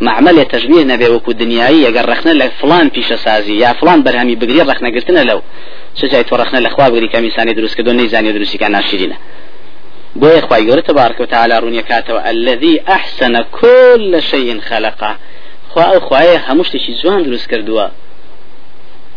معمل 0.00 0.44
تشبيه 0.44 0.84
نبي 0.84 1.08
وكو 1.08 1.32
دنياي 1.32 1.88
اگر 1.88 2.06
رخنا 2.06 2.32
لفلان 2.32 2.90
پیش 2.90 3.12
سازي 3.12 3.58
يا 3.58 3.72
فلان 3.72 4.02
برهمي 4.02 4.34
بگري 4.34 4.62
رخنا 4.62 4.88
قرتنا 4.90 5.24
لو 5.24 5.42
شجاي 5.94 6.24
تو 6.24 6.36
رخنا 6.36 6.58
لخوا 6.58 6.88
بگري 6.88 7.08
كم 7.08 7.24
انساني 7.24 7.52
دروس 7.54 7.74
كدو 7.74 7.92
نيزاني 7.92 8.32
دروسي 8.32 8.58
كان 8.58 8.72
ناشرينه 8.72 9.16
بو 10.16 10.26
اخوة 10.26 10.58
يقول 10.58 10.82
تبارك 10.82 11.20
وتعالى 11.20 11.58
روني 11.58 11.82
كاتو 11.82 12.18
الذي 12.18 12.82
أحسن 12.88 13.42
كل 13.42 14.22
شيء 14.22 14.60
خلقه. 14.60 15.16
خوا 15.70 15.96
اخوة 15.96 16.36
هموش 16.36 16.68
تشي 16.68 16.92
جوان 17.02 17.22
دروس 17.22 17.46
كردوا 17.46 17.88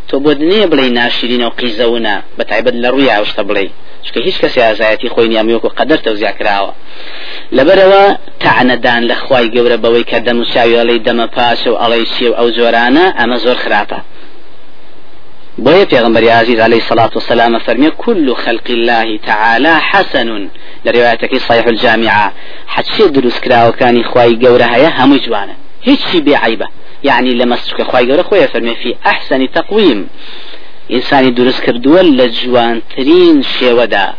تو 0.07 0.19
بۆ 0.19 0.33
دنیا 0.33 0.65
بڵێ 0.71 0.87
ناشرینە 0.99 1.45
و 1.47 1.55
قیزەونە 1.59 2.15
بە 2.37 2.43
تایبەت 2.49 2.75
لە 2.83 2.89
چکە 4.05 4.19
هیچ 4.27 4.37
کەسی 4.41 4.59
ئازایەتی 4.67 5.09
خۆی 5.13 5.29
نیامیوەکو 5.33 5.75
قەدەر 5.79 5.99
تەوزیا 6.05 6.31
کراوە. 6.39 6.73
لەبەرەوە 7.57 8.03
تعنەدان 8.43 9.01
لە 9.09 9.15
خوای 9.23 9.51
گەورە 9.55 9.77
بەوەی 9.83 10.05
کە 10.11 10.17
دەم 10.25 10.37
و 10.39 10.45
چاوی 10.53 10.79
ئەڵەی 10.79 11.03
دەمە 11.07 11.27
پاشە 11.35 11.67
و 11.71 11.79
ئەڵەی 11.81 12.05
چێ 12.13 12.27
و 12.29 12.37
ئەو 12.39 12.47
جۆرانە 12.57 13.05
ئەمە 13.19 13.37
زۆر 13.45 13.57
خراپە. 13.63 13.99
بۆیە 15.65 15.85
پێغمبەری 15.93 16.29
عزیز 16.41 16.59
عليه 16.59 16.81
الصلاة 16.83 17.11
والسلام 17.15 17.59
فرمي 17.59 17.89
كل 17.89 18.35
خلق 18.35 18.67
الله 18.69 19.17
تعالى 19.17 19.73
حسن 19.89 20.49
لروايتك 20.85 21.37
صحيح 21.37 21.65
الجامعة. 21.67 22.31
حتشي 22.67 23.07
دروس 23.07 23.39
كراو 23.39 23.71
كان 23.71 24.03
خواي 24.03 24.35
قورة 24.45 24.63
هيا 24.63 24.89
هم 24.99 25.17
جوانا 25.17 25.55
هيك 25.83 25.99
شي 26.11 26.21
بعيبة 26.21 26.67
يعني 27.03 27.33
لما 27.33 27.55
سوك 27.55 27.81
خواي 27.81 28.11
قورة 28.11 28.21
خويا 28.21 28.47
فرمي 28.47 28.75
في 28.75 28.95
أحسن 29.05 29.51
تقويم 29.51 30.07
إنساني 30.91 31.31
دروس 31.31 31.61
كردوه 31.61 32.01
لجوان 32.01 32.81
ترين 32.95 33.43
شيودا 33.43 34.13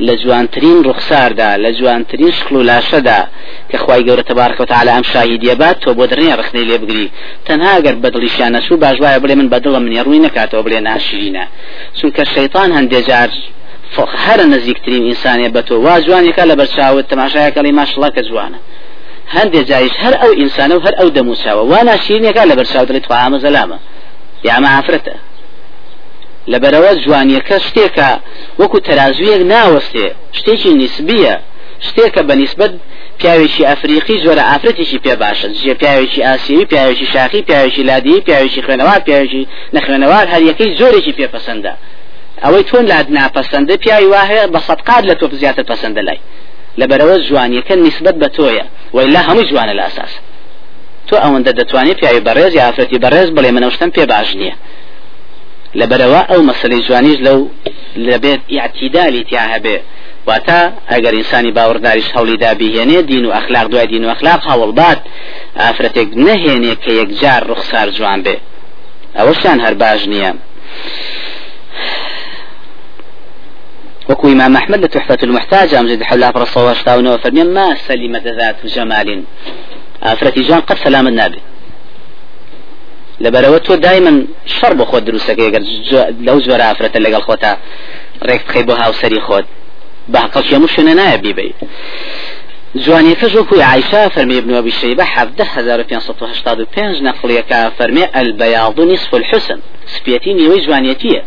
لە 0.00 0.14
جوانترین 0.22 0.84
ڕوخساردا 0.84 1.56
لە 1.64 1.70
جوانترین 1.78 2.30
شکل 2.30 2.56
و 2.56 2.62
لاشەدا 2.62 3.20
کە 3.70 3.76
خی 3.76 4.04
گەورە 4.06 4.22
تعالی 4.68 4.90
ئەم 4.90 5.02
شاهیدیە 5.12 5.54
بات 5.60 5.76
تۆ 5.84 5.90
بۆ 5.98 6.06
دڕنیە 6.10 6.38
ڕخنەی 6.40 6.66
لێ 6.68 6.78
بگری. 6.82 7.10
تەنها 7.46 7.80
گەر 7.84 7.94
بەدڵیشیان 8.02 8.50
نەچوو 8.56 8.76
باش 8.84 8.96
وایە 9.02 9.18
بڵێ 9.22 9.34
من 9.40 9.48
بەدڵە 9.52 9.78
منێ 9.84 10.02
ڕووی 10.06 10.20
نکاتەوە 10.26 10.62
بڵێ 10.66 10.80
ناشرینە 10.88 11.44
چونکە 11.98 12.22
شەیطان 12.34 12.68
هەندێجار 12.78 13.28
هەرە 14.24 14.46
نزیکترین 14.54 15.02
ئینسانێ 15.08 15.48
بە 15.54 15.62
تۆ 15.68 15.72
وا 15.84 15.96
جوانێکە 16.04 16.44
لە 16.50 16.54
بەرچاوت 16.60 17.04
تەماشایەکەڵی 17.12 17.72
ماشڵەکە 17.80 18.22
جوانە. 18.28 18.58
هەندێک 19.34 19.64
جایش 19.70 19.94
هەر 20.02 20.14
ئەو 20.22 20.32
ئینسانە 20.40 20.74
و 20.76 20.84
هەر 20.86 20.94
ئەو 21.00 21.08
دەموچاوە 21.16 21.62
وا 21.70 21.80
ناشرینێکە 21.90 22.42
لە 22.50 22.54
بەرچاو 22.58 22.86
دڵی 22.88 23.00
توامە 23.06 23.38
زەلامە. 23.44 23.78
یامە 24.48 24.68
ئافرەتە 24.74 25.14
لەبەرەوە 26.52 26.92
جوانیەکە 27.02 27.56
شتێکە. 27.66 28.10
وەکو 28.60 28.78
تەرازویەک 28.86 29.42
ناوەستێ 29.52 30.06
شتێکی 30.38 30.70
نیسبیە. 30.80 31.34
شتێکە 31.86 32.22
بە 32.28 32.34
نیسبت 32.42 32.72
پیاوێکی 33.20 33.62
ئەفریقی 33.70 34.16
زۆرە 34.24 34.44
ئافرەتێکی 34.50 34.98
پێ 35.04 35.14
باشە 35.22 35.48
جێ 35.62 35.74
پیاوێکی 35.80 36.20
ئاسیوی 36.28 36.66
پیاوێکی 36.70 37.06
شاخی 37.14 37.40
پیاوێکی 37.48 37.82
لادی 37.90 38.16
پیاوێکی 38.26 38.60
خوێنەوار 38.66 39.00
پیاوێکی 39.06 39.42
نەخوێنەوار 39.74 40.26
هەر 40.32 40.42
یەکەی 40.50 40.70
زۆرێکی 40.80 41.12
پێپەسەندە 41.18 41.72
ئەوەی 42.44 42.64
تۆن 42.70 42.84
لات 42.90 43.08
ناپەسەندە 43.16 43.74
پیاوی 43.82 44.08
واهەیە 44.14 44.44
بە 44.52 44.60
سەدقات 44.68 45.02
لە 45.10 45.14
تۆ 45.20 45.26
زیاتر 45.40 45.64
پەسەندە 45.70 46.02
لای. 46.08 46.20
لەبەرەوە 46.80 47.16
جوانیەکە 47.28 47.74
نسبت 47.86 48.14
بە 48.22 48.28
تۆیە. 48.36 48.64
وەلا 48.96 49.20
هەموو 49.28 49.48
جوانە 49.50 49.74
لە 49.78 49.82
ئاساس. 49.86 50.12
تۆ 51.08 51.14
ئەوەندە 51.24 51.52
دەتوانێت 51.58 51.96
پیاوی 52.00 52.22
بەڕێز 52.28 52.52
یا 52.58 52.62
ئافرەتی 52.66 52.98
بەڕێز 53.04 53.28
بڵێ 53.36 53.50
منەوشتم 53.56 53.90
پێ 53.96 54.04
باش 54.12 54.28
نییە. 54.40 54.54
لبروا 55.80 56.22
أو 56.34 56.42
مسألة 56.42 56.78
جوانيج 56.88 57.18
لو 57.20 57.38
لبيت 57.96 58.40
اعتدالي 58.52 59.24
تياها 59.24 59.58
به. 59.58 59.80
واتا 60.26 60.72
اگر 60.88 61.14
انسانی 61.14 61.50
باورداریش 61.50 62.08
هەولی 62.16 62.36
دابیهێنێ 62.44 63.02
دین 63.02 63.24
و 63.26 63.32
ئەخلاق 63.32 63.66
دوای 63.70 63.86
دین 63.86 64.04
و 64.04 64.14
ئەخلاق 64.14 64.40
هەوڵبات 64.50 64.98
ئافرەتێک 65.60 66.08
نەهێنێ 66.26 66.74
کە 66.82 66.90
یەکجار 67.00 67.42
ڕوخسار 67.50 67.88
جوان 67.96 68.22
بێ 68.24 68.36
ئەوەشان 69.18 69.58
هەر 69.64 69.74
باش 69.74 70.02
نییە 70.12 70.32
وكو 74.08 74.28
إمام 74.28 74.56
أحمد 74.56 74.84
لتحفة 74.84 75.18
المحتاج 75.22 75.74
أمجد 75.74 76.02
حول 76.02 76.32
فرصة 76.32 76.64
واشتاونه 76.64 77.16
فرمي 77.16 77.42
ما 77.42 77.74
سلم 77.74 78.16
ذات 78.16 78.66
جمال. 78.66 79.22
أفرتي 80.02 80.42
جان 80.42 80.60
قد 80.60 80.76
سلام 80.84 81.06
النبي 81.06 81.40
لەبەرەوە 83.24 83.58
تۆ 83.66 83.72
دایمەن 83.86 84.16
شەڕ 84.56 84.72
بە 84.78 84.84
خۆت 84.90 85.02
دروستەکە 85.08 85.46
گەر 85.54 85.62
لەو 86.26 86.38
زۆر 86.46 86.60
ئافرەتە 86.66 86.98
لەگەڵ 87.06 87.22
خۆتا 87.28 87.52
ڕێک 88.28 88.42
بخەی 88.46 88.64
بۆ 88.68 88.74
هاوسەری 88.82 89.20
خۆت 89.26 89.46
باقەڵ 90.14 90.44
هەموو 90.52 90.72
شوێنە 90.74 90.94
نایە 91.00 91.18
بیبی. 91.24 91.54
جوانیەکە 92.84 93.26
ژۆکوی 93.34 93.62
عیشا 93.72 94.02
فەرمی 94.14 94.36
ابن 94.42 94.54
أبي 94.60 94.70
شيبة 94.70 95.04
حفده 95.04 95.44
هزار 95.44 95.80
وبيانصد 95.80 96.22
وهشتاد 96.22 96.60
وبينج 96.60 96.96
نقليك 97.02 97.50
فەرمێ 97.78 98.04
البياض 98.20 98.80
نصف 98.80 99.14
الحسن. 99.14 99.58
سبيتي 99.94 100.32
نيوي 100.32 100.58
جوانيتية 100.66 101.22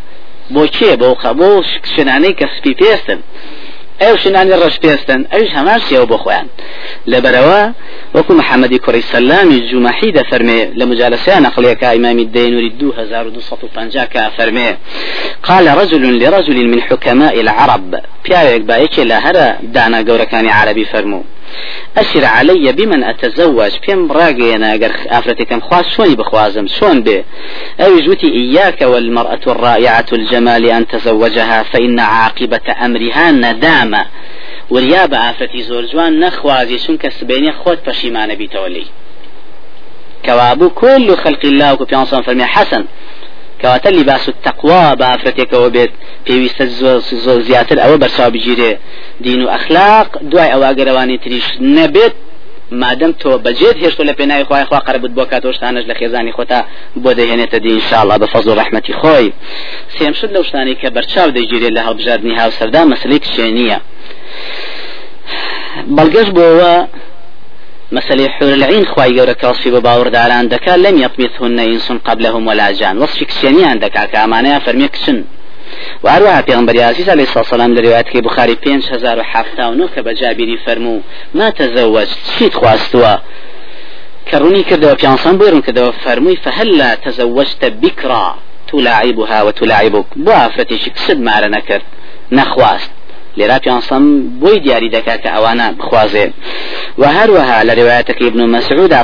بۆ 0.55 0.63
کێ 0.75 0.91
بۆ 1.01 1.09
خەبۆ 1.23 1.49
شنانەی 1.93 2.33
کە 2.39 2.47
سپی 2.55 2.73
پێستن. 2.81 3.19
ئەو 4.01 4.15
شنانی 4.23 4.53
ڕەش 4.61 4.75
پێستن 4.83 5.21
ئەوش 5.33 5.49
هەمان 5.57 5.79
بۆ 6.11 6.17
خۆیان. 6.23 6.47
لەبەرەوە 7.11 7.61
وەکو 8.15 8.33
محەممەدی 8.39 8.79
کوڕی 8.85 9.03
سەلامی 9.11 9.59
جومەحی 9.69 10.11
دەفەرمێ 10.17 10.61
لە 10.79 10.85
مجالسیان 10.91 11.41
نقلەکە 11.47 11.87
ئیمامی 11.95 12.25
دەینوری 12.35 12.71
2250 12.79 14.07
کە 14.13 14.21
فەرمێ 14.37 14.69
قال 15.47 15.67
رجل 15.67 16.03
لرجل 16.21 16.57
من 16.71 16.81
حكماء 16.81 17.33
العرب 17.43 17.91
پیاوێک 18.23 18.63
باەکێ 18.69 19.03
لە 19.11 19.17
هەرە 19.25 19.47
دانا 19.75 19.99
گەورەکانی 20.07 20.51
عربی 20.59 20.85
فەرموو. 20.91 21.23
أسر 21.97 22.25
علي 22.25 22.71
بمن 22.71 23.03
أتزوج 23.03 23.71
بيم 23.87 24.11
راقينا 24.11 24.73
أجر 24.73 24.91
أفرتي 25.07 25.45
كم 25.45 25.59
خواص 25.59 25.85
شوني 25.95 26.15
بخوازم؟ 26.15 26.67
شون 26.67 27.03
به 27.03 27.23
أو 27.79 27.99
جوتي 27.99 28.27
إياك 28.27 28.81
والمرأة 28.81 29.39
الرائعة 29.47 30.05
الجمال 30.13 30.65
أن 30.65 30.87
تزوجها 30.87 31.63
فإن 31.63 31.99
عاقبة 31.99 32.85
أمرها 32.85 33.31
ندامة. 33.31 34.05
وريا 34.69 35.05
بأفرتي 35.05 35.61
زور 35.63 35.85
جوان 35.85 36.19
نخوازي 36.19 36.77
شنك 36.77 37.09
سبيني 37.09 37.51
خود 37.51 37.77
پشيمان 37.89 38.35
بيتولي. 38.35 38.85
كوابو 40.25 40.69
كل 40.69 41.17
خلق 41.17 41.45
الله 41.45 41.73
وكبيان 41.73 42.05
صنف 42.05 42.25
فرمي 42.25 42.45
حسن. 42.45 42.85
كواتە 43.61 43.87
لباس 43.87 44.29
التقوى 44.29 44.95
بافرەتێکەوە 45.01 45.69
بێت. 45.75 45.91
پێویستە 46.25 46.65
زۆر 47.25 47.39
زیاتر 47.47 47.77
ئەوە 47.83 47.97
بەرچاو 48.03 48.29
بگیرێ. 48.35 48.73
دین 49.25 49.41
و 49.43 49.47
ئەخلاق 49.53 50.09
دوای 50.31 50.51
ئەوە 50.53 50.69
گەرەوانی 50.79 51.17
تریش 51.23 51.47
نەبێت. 51.77 52.15
مادەم 52.81 53.11
تۆ 53.21 53.31
بەجێت 53.45 53.77
هێشتۆ 53.83 54.03
لە 54.09 54.13
پێناوی 54.19 54.43
خخوای 54.47 54.65
خوا 54.69 54.79
قەربت 54.87 55.11
بۆ 55.17 55.23
کاتۆشتانش 55.31 55.85
لە 55.89 55.93
خێزانی 55.99 56.31
خۆتا 56.37 56.59
بۆ 57.03 57.11
دەهێنێتە 57.19 57.57
دی 57.63 57.71
انشاءله 57.77 58.15
بە 58.21 58.27
فەز 58.33 58.47
و 58.47 58.55
ڕحمەتی 58.59 58.93
خۆی. 59.01 59.27
سێمشت 59.97 60.31
لەو 60.35 60.43
شتانی 60.49 60.75
کە 60.81 60.89
بەرچاو 60.95 61.29
دەگیرێت 61.37 61.73
لە 61.77 61.81
هەڵبژاردننی 61.87 62.39
هاوسەردا 62.41 62.81
مەسلەی 62.91 63.19
کشێنیە 63.25 63.79
بەڵگەش 65.95 66.27
بۆەوە 66.37 66.73
مسألة 67.91 68.29
حور 68.29 68.53
العين 68.53 68.85
خواي 68.85 69.15
جورا 69.15 69.33
كوصي 69.33 69.71
بباور 69.71 70.07
داران 70.07 70.47
دكا 70.47 70.77
لم 70.77 70.97
يطمثهن 71.01 71.59
إنس 71.59 71.91
قبلهم 71.91 72.47
ولا 72.47 72.71
جان 72.71 72.97
وصف 72.97 73.23
كسينيان 73.23 73.79
دكا 73.79 74.05
كامانا 74.05 74.59
فرمي 74.59 74.87
كسن 74.87 75.23
وهروها 76.03 76.41
پیغمبر 76.41 76.79
عزیز 76.79 77.09
علیه 77.09 77.23
الصلاة 77.23 77.43
والسلام 77.43 77.73
لروايات 77.73 78.09
كي 78.09 78.21
بخاري 78.21 78.55
بينش 78.63 78.91
هزار 78.93 79.19
وحفتاونو 79.19 79.87
كبجابيري 79.87 80.57
فرمو 80.57 81.01
ما 81.33 81.49
تزوج 81.49 82.07
شيت 82.39 82.53
خواستوا 82.53 83.15
كروني 84.31 84.63
كردوا 84.63 84.93
بيانسان 84.93 85.37
بويرون 85.37 85.61
كردوا 85.61 85.91
فرموي 85.91 86.35
فهلا 86.35 86.95
تزوجت 86.95 87.65
بكرا 87.65 88.35
تلاعبها 88.71 89.41
وتلاعبك 89.43 90.05
بوافرتي 90.15 90.77
شك 90.77 90.97
سد 90.97 91.19
نخواست 92.31 92.91
لێرا 93.37 93.57
پیانسەم 93.63 94.03
بۆی 94.41 94.59
دیاری 94.65 94.89
دەکا 94.95 95.15
کە 95.23 95.29
ئەوانە 95.35 95.67
بخوازێ. 95.79 96.25
و 96.97 97.03
هەروەها 97.17 97.57
لە 97.67 97.73
ڕێوایەتەکە 97.77 98.23
ابن 98.29 98.41
مەسعودا 98.55 99.01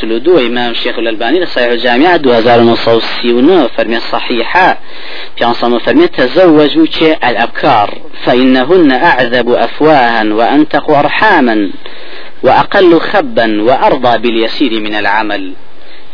سلودو 0.00 0.38
إمام 0.38 0.70
الشيخ 0.70 0.98
الألباني 0.98 1.40
لصحيح 1.40 1.70
الجامعة 1.70 2.16
دو 2.16 2.32
هزار 2.32 2.60
ونصوص 2.60 3.04
سيونو 3.22 3.68
فرمي 3.68 3.96
الصحيحة 3.96 4.78
في 5.36 5.44
أنصام 5.44 5.78
فرمي 5.78 6.08
تزوجوا 6.08 6.86
الأبكار 7.28 7.98
فإنهن 8.24 8.92
أعذب 8.92 9.50
أفواها 9.50 10.34
وأنتق 10.34 10.90
أرحاما 10.90 11.70
وأقل 12.42 13.00
خبا 13.00 13.62
وأرضى 13.62 14.18
باليسير 14.18 14.80
من 14.80 14.94
العمل. 14.94 15.52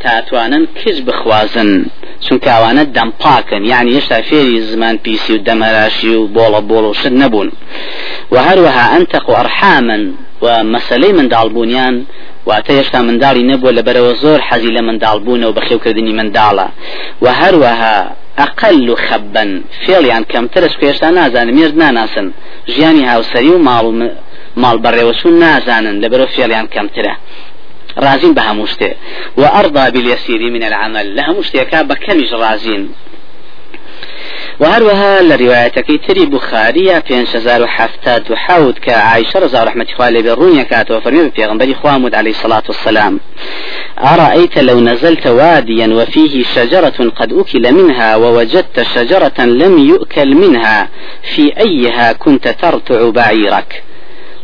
تاتوانن 0.05 0.65
کچ 0.79 0.99
بخوازن؟ 1.07 1.71
چونکە 2.25 2.49
ئەوانە 2.55 2.85
دەمپاکن 2.97 3.63
یعنی 3.73 3.91
هێشتا 3.97 4.19
فێری 4.29 4.61
زمان 4.71 4.97
پیسی 5.05 5.33
و 5.35 5.45
دەمەراشی 5.49 6.13
و 6.21 6.29
بۆڵە 6.37 6.61
بۆڵ 6.71 6.85
و 6.91 6.95
شت 7.01 7.15
نەبوون. 7.23 7.49
و 8.33 8.37
هەروەها 8.47 8.85
ئەنتەق 8.93 9.27
و 9.29 9.35
ئەرحامن 9.39 10.03
و 10.43 10.47
مەسلەی 10.75 11.13
منداڵبوونیان 11.19 11.95
واتە 12.49 12.73
هێشتا 12.79 13.01
منداڵی 13.09 13.45
نەبووە 13.51 13.73
لەبەرەوە 13.79 14.13
زۆر 14.23 14.41
حەزی 14.49 14.73
لە 14.77 14.83
منداڵبوونە 14.89 15.45
و 15.47 15.55
بەخێوکردنی 15.59 16.15
منداڵە. 16.21 16.67
و 17.23 17.27
هەروەها 17.41 17.97
ئەقل 18.41 18.89
و 18.91 18.97
خەبن 19.07 19.51
فێڵیان 19.85 20.25
کەمترە 20.33 20.69
هێشتا 20.83 21.09
نازانن 21.19 21.55
مێرد 21.59 21.77
ناناسن. 21.83 22.27
ژیانی 22.75 23.05
هاوسەری 23.11 23.53
و 23.55 23.65
ماڵ 23.69 23.87
ماڵ 24.63 24.77
بەڕێوەچوون 24.85 25.35
نازانن 25.45 25.97
لەبەرەوە 26.03 26.33
فێڵیان 26.35 26.67
کەمترە. 26.75 27.15
رازين 27.99 28.35
بها 28.35 28.53
مشتي. 28.53 28.93
وأرضى 29.37 29.91
باليسير 29.91 30.51
من 30.51 30.63
العمل. 30.63 31.17
لها 31.17 31.33
مشتي 31.33 31.65
بكمج 31.65 32.35
رازين. 32.35 32.93
وهروها 34.61 35.23
لروايتك. 35.23 36.01
تري 36.09 36.27
بخارية 36.27 36.99
في 36.99 37.27
شزار 37.27 37.67
حفتات 37.67 38.31
وحاود 38.31 38.79
كعائشة 38.79 39.41
رضا 39.41 39.65
رحمة 39.65 39.87
الله 40.01 40.23
بالرون 40.23 40.57
يكات 40.59 40.91
وفرمي 40.91 41.31
في 41.31 41.45
غنبري 41.45 41.75
خوامد 41.75 42.15
عليه 42.15 42.31
الصلاة 42.31 42.63
والسلام. 42.69 43.21
أرأيت 43.99 44.59
لو 44.59 44.81
نزلت 44.81 45.27
واديا 45.27 45.87
وفيه 45.87 46.45
شجرة 46.45 47.11
قد 47.17 47.33
أكل 47.33 47.73
منها 47.73 48.17
ووجدت 48.17 48.83
شجرة 48.95 49.45
لم 49.45 49.79
يؤكل 49.79 50.35
منها 50.35 50.89
في 51.23 51.53
أيها 51.59 52.13
كنت 52.13 52.49
ترتع 52.49 53.09
بعيرك. 53.09 53.83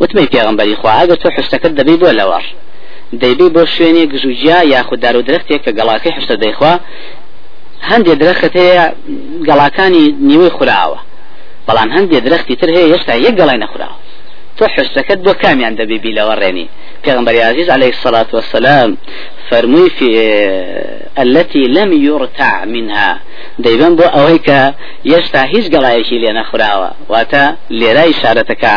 وتمي 0.01 0.27
في 0.27 0.41
غنبري 0.41 0.77
خواه 0.77 0.93
أقول 0.93 1.17
تحشتك 1.17 1.67
الدبيب 1.67 2.05
دەیبێ 3.23 3.47
بۆ 3.55 3.63
شوێنێک 3.75 4.11
زوجیا 4.23 4.59
یاخود 4.75 5.01
دار 5.01 5.17
و 5.17 5.23
درختێک 5.23 5.61
کە 5.65 5.73
گەڵاکەی 5.79 6.13
حشتە 6.17 6.37
دەیخوا 6.45 6.73
هەندێک 7.91 8.17
درەخت 8.23 8.55
هەیە 8.61 8.85
گەڵاکانی 9.49 10.07
نیوەی 10.29 10.51
خوراوە. 10.57 10.99
بەڵام 11.67 11.91
هەندێک 11.97 12.23
درەختی 12.27 12.57
تر 12.61 12.69
هەیە 12.77 12.87
هێشتا 12.93 13.15
یەک 13.27 13.35
گەڵای 13.41 13.59
نەخوراوە. 13.65 13.97
تۆ 14.61 14.67
حشتەکەت 14.77 15.19
بۆ 15.27 15.33
کامیان 15.43 15.75
دەبێبی 15.81 16.13
لەوە 16.19 16.35
ڕێنی 16.43 16.67
پێغمبەر 17.05 17.35
عزيز 17.51 17.69
عليه 17.77 17.91
الصلاة 17.97 18.31
والسلام 18.33 18.97
فرموي 19.51 19.91
في 19.91 20.09
التي 21.19 21.59
لم 21.59 21.93
يرتع 21.93 22.65
منها. 22.65 23.11
دەیبم 23.65 23.93
بۆ 23.99 24.07
ئەوەی 24.17 24.39
کە 24.49 24.61
یەشتا 25.13 25.43
هیچ 25.55 25.67
گەڵایەکی 25.75 26.17
لێ 26.23 26.33
نەخوراوە. 26.39 26.91
واتە 27.13 27.45
لێرای 27.71 28.13
شارەتەکە. 28.21 28.77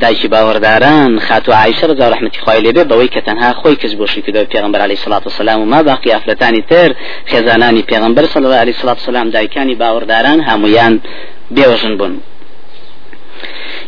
دایکی 0.00 0.28
باوەڕداران 0.28 1.20
خاتو 1.26 1.52
عیشە 1.52 1.84
ڕزا 1.90 2.06
ڕحمەتی 2.12 2.40
خوای 2.44 2.60
لێبێ 2.64 2.84
بەوەی 2.90 3.10
کە 3.14 3.20
تەنها 3.26 3.50
خۆی 3.60 3.76
کەس 3.82 3.94
بۆشی 4.00 4.22
کردەوە 4.26 4.50
پێغمبەر 4.52 4.80
علی 4.86 4.96
سڵات 5.04 5.26
وسلام 5.26 5.60
و 5.60 5.64
ما 5.64 5.82
باقی 5.82 6.10
ئافرەتانی 6.14 6.62
تر 6.70 6.90
خێزانانی 7.30 7.82
پێغمبەر 7.90 8.36
الله 8.36 8.56
علیه 8.64 8.76
سڵات 8.82 8.98
وسلام 9.02 9.30
دایکانی 9.30 9.78
باوەڕداران 9.80 10.38
هەمویان 10.48 10.94
بێوەژن 11.56 11.94
بوون. 11.98 12.14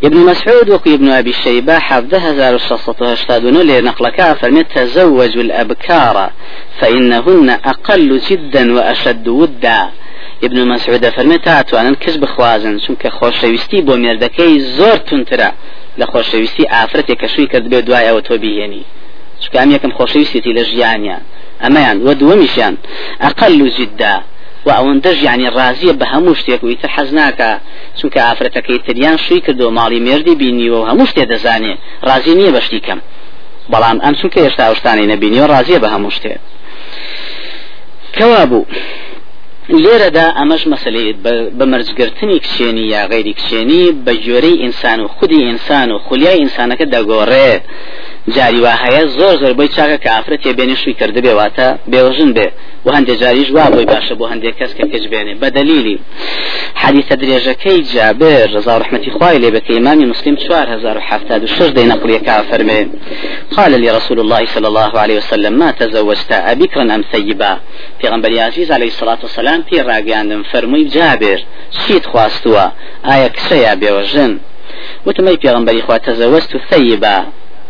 ابن 0.05 0.17
مسعود 0.17 0.71
وكي 0.71 0.95
ابن 0.95 1.09
أبي 1.11 1.31
الشيبة 1.31 1.79
حفظ 1.79 2.15
هزار 2.15 2.55
الشخصة 2.55 3.13
هشتادون 3.13 3.57
لنقلك 3.57 4.33
فرمت 4.33 4.67
تزوج 4.73 5.39
الأبكار 5.39 6.31
فإنهن 6.81 7.51
أقل 7.51 8.21
جدا 8.31 8.75
وأشد 8.75 9.29
ودا. 9.29 9.91
ابن 10.45 10.69
مسعود 10.69 11.09
فرمت 11.09 11.49
أتوانا 11.49 11.97
كسب 12.01 12.25
خوازن 12.25 12.79
شنك 12.79 13.09
خوشويستي 13.09 13.81
بو 13.81 13.97
مردكي 13.97 14.61
زور 14.61 14.97
تنترا 14.97 15.53
لخوشويستي 15.99 16.65
آفرتي 16.71 17.15
كشوي 17.15 17.47
كرد 17.47 17.69
بيو 17.69 17.81
دواء 17.81 18.11
أو 18.11 18.19
توبيهني 18.19 18.83
شنك 19.41 19.57
أم 19.57 19.71
يكم 19.71 19.93
خوشويستي 19.93 20.53
لجيانيا 20.53 21.19
أما 21.67 21.93
ودومشيان 21.93 22.77
أقل 23.21 23.69
جدا. 23.79 24.23
و 24.67 24.69
ئەوەندەش 24.77 25.19
یعنی 25.27 25.47
ڕازیە 25.57 25.93
بە 26.01 26.07
هەموو 26.13 26.39
شتێک 26.41 26.61
و 26.65 26.71
ئیتر 26.73 26.91
حەز 26.97 27.09
ناکە 27.19 27.51
چونکە 27.99 28.19
ئافرەتەکەی 28.27 28.83
تریان 28.87 29.17
شووی 29.25 29.41
کردو 29.47 29.67
ماڵی 29.79 30.01
مێردی 30.07 30.35
بینیوە 30.41 30.79
و 30.81 30.87
هەموو 30.91 31.11
شتێ 31.11 31.25
دەزانێ 31.33 31.73
ڕازی 32.09 32.35
نییە 32.39 32.53
بەشتی 32.57 32.81
کەم. 32.87 33.01
بەڵام 33.73 33.99
ئەم 34.05 34.15
چونکە 34.21 34.39
هێشتا 34.45 34.65
شتانی 34.79 35.07
نەبینیەوە 35.13 35.51
ڕازیە 35.55 35.79
بە 35.85 35.89
هەموو 35.95 36.15
شتێ 36.17 36.35
کەوا 38.17 38.43
بوو 38.51 38.67
لێرەدا 39.85 40.27
ئەمەش 40.39 40.63
مەسلەی 40.73 41.09
بەمەرجگرتنی 41.59 42.39
کچێنی 42.45 42.87
یا 42.95 43.03
غیری 43.13 43.35
کچێنی 43.39 43.85
بە 44.05 44.13
جۆرەی 44.25 44.61
ئینسان 44.63 44.99
و 45.01 45.09
خودی 45.17 45.41
ئینسان 45.49 45.89
و 45.93 45.99
خولیای 46.07 46.39
ئینسانەکە 46.43 46.87
دەگۆڕێ. 46.95 47.53
جاری 48.29 48.61
وا 48.61 48.73
هەیە 48.85 49.03
زۆر 49.19 49.35
زۆر 49.43 49.53
بۆی 49.59 49.69
چاکە 49.77 49.99
کە 50.05 50.09
ئافرەت 50.15 50.43
بێنێ 50.59 50.77
شووی 50.83 50.95
کرده 51.01 51.21
بێ 51.25 51.33
واتە 51.41 51.69
بێوەژن 51.93 52.31
بێ. 52.37 52.49
و 52.87 52.89
هەندێک 52.97 53.17
جاریش 53.23 53.51
وا 53.57 53.65
بۆی 53.75 53.87
باشە 53.93 54.15
بۆ 54.21 54.25
هەندێک 54.33 54.55
کەس 54.61 54.73
کە 54.79 54.85
کچ 54.93 55.05
بێنێ. 55.13 55.35
بە 55.43 55.49
دلیلی 55.57 55.99
حەدیسە 56.83 57.15
درێژەکەی 57.23 57.79
جابر 57.95 58.47
ڕزا 58.55 58.75
ڕەحمەتی 58.83 59.11
خوای 59.17 59.39
لێ 59.43 59.51
بکە 59.57 59.71
ئیمامی 59.77 60.07
مسلم 60.13 60.37
4076 60.37 61.71
دەی 61.77 61.87
نەقلیەکە 61.93 62.35
فەرمێ 62.51 62.81
قال 63.57 63.73
لي 63.81 63.91
رسول 63.99 64.19
الله 64.21 64.47
صلى 64.55 64.67
الله 64.67 64.93
عليه 65.03 65.17
وسلم 65.17 65.53
ما 65.53 65.71
تزوجت 65.71 66.33
أبكرا 66.33 66.83
أم 66.95 67.05
ثيبا 67.13 67.53
پێغەمبەری 68.01 68.41
عەزیز 68.41 68.73
عليه 68.73 68.87
الصلاة 68.87 69.19
والسلام 69.23 69.63
پێی 69.69 69.77
ڕاگەیاندم 69.81 70.43
فەرمی 70.43 70.85
جابر 70.85 71.39
چیت 71.87 72.07
خواستووە 72.07 72.65
ئایا 73.15 73.27
کچە 73.27 73.75
یا 73.75 73.83
بێوەژن 73.83 74.39
وتمي 75.07 75.37
في 75.37 75.49
غنبري 75.49 75.83
خوا 75.83 75.97
تزوجت 75.97 76.53
ثيبا 76.71 77.27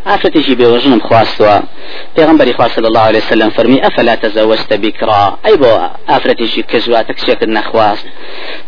ئافرەتێکی 0.08 0.54
بێوەژنم 0.60 1.00
خواستووە 1.08 1.56
پێغمبەری 2.16 2.52
خوا 2.56 2.68
صلی 2.74 2.86
الله 2.90 3.06
عليه 3.10 3.22
وسلم 3.24 3.50
فەرمی 3.56 3.80
ئەفلا 3.84 4.14
تەزەوەجت 4.22 4.72
بکرا 4.84 5.22
ئەی 5.44 5.56
بۆ 5.62 5.72
ئافرەتێکی 6.10 6.62
کەژواتە 6.72 7.12
کچێکت 7.18 7.50
نەخواست 7.56 8.06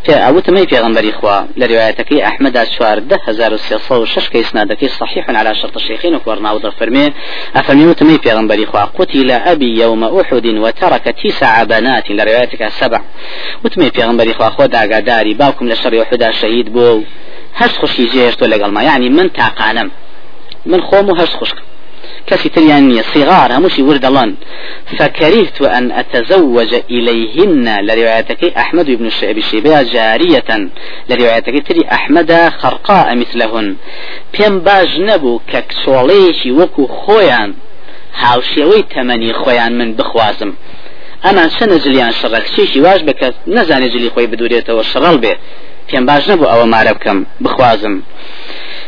پێ 0.04 0.14
ئەوتمەی 0.24 0.66
پێغمبەری 0.72 1.12
خوا 1.18 1.38
لە 1.60 1.64
روایەتەکەی 1.72 2.24
ئەحمەدا 2.26 2.62
چواردە 2.74 3.16
هزار 3.26 3.52
و 3.54 3.58
سێسە 3.66 3.94
و 4.00 4.06
شش 4.12 4.26
کە 4.32 4.36
ئسنادەکەی 4.42 4.88
صحيح 5.00 5.24
على 5.30 5.54
شرط 5.54 5.76
الشيخين 5.76 6.14
وكورناوض 6.14 6.66
فرمي. 6.66 7.12
أفرمي 7.56 7.86
وتمي 7.86 8.18
بيغمبري 8.18 8.66
خوا 8.66 8.84
قتل 8.84 9.30
أبي 9.30 9.80
يوم 9.80 10.04
أحد 10.04 10.46
وترك 10.46 11.04
تسع 11.04 11.64
بنات. 11.64 12.10
لروايتك 12.10 12.68
سبع. 12.68 13.00
وتمي 13.64 13.90
بيغمبري 13.90 14.34
خوا 14.34 14.50
خوا 14.50 14.66
داغاداري 14.66 15.34
باوكم 15.34 15.68
لشر 15.68 15.94
وحدا 15.94 16.30
شهيد 16.30 16.72
بو. 16.72 17.02
هەش 17.60 17.72
خوشی 17.80 18.06
جێشتۆ 18.08 18.44
لەگەڵما 18.52 18.82
یعنی 18.82 19.08
من 19.08 19.28
تاقانم. 19.28 19.90
من 20.66 20.80
و 20.80 21.14
هەست 21.14 21.36
خوشک 21.36 21.56
كسي 22.26 22.48
تريان 22.48 23.02
صغار 23.14 23.50
هەمووشی 23.56 23.82
وردەڵان 23.88 24.30
فكرهت 24.98 25.62
أن 25.62 25.92
أتزوج 25.92 26.74
إليهن 26.90 27.80
لروايتك 27.86 28.44
أحمد 28.56 28.90
بن 28.90 29.06
الشعب 29.06 29.38
الشيبية 29.38 29.82
جارية. 29.82 30.70
لروايتك 31.10 31.68
تري 31.68 31.82
أحمد 31.92 32.50
خرقاء 32.58 33.16
مثلهن. 33.16 33.76
بيم 34.32 34.58
باج 34.60 35.00
نبو 35.00 35.40
ككسوليشي 35.52 36.50
وكو 36.52 36.86
خويان. 36.86 37.54
هاوشێوەی 38.22 38.84
تەمەنی 38.94 39.32
خۆیان 39.42 39.72
من 39.80 39.94
بخوازم. 39.98 40.52
ئەمان 41.24 41.48
چەنە 41.56 41.76
جلیان 41.84 42.12
شڕک 42.20 42.44
چێکی 42.54 42.80
واش 42.86 43.00
بکە 43.08 43.28
نەزانێ 43.56 43.88
جلی 43.94 44.10
خۆی 44.14 44.28
بدورێتەوە 44.32 44.82
شڕڵ 44.92 45.16
بێ 45.22 45.34
پێم 45.88 46.04
باش 46.08 46.22
نەبوو 46.30 46.50
ئەوە 46.52 46.66
بخوازم. 47.44 47.94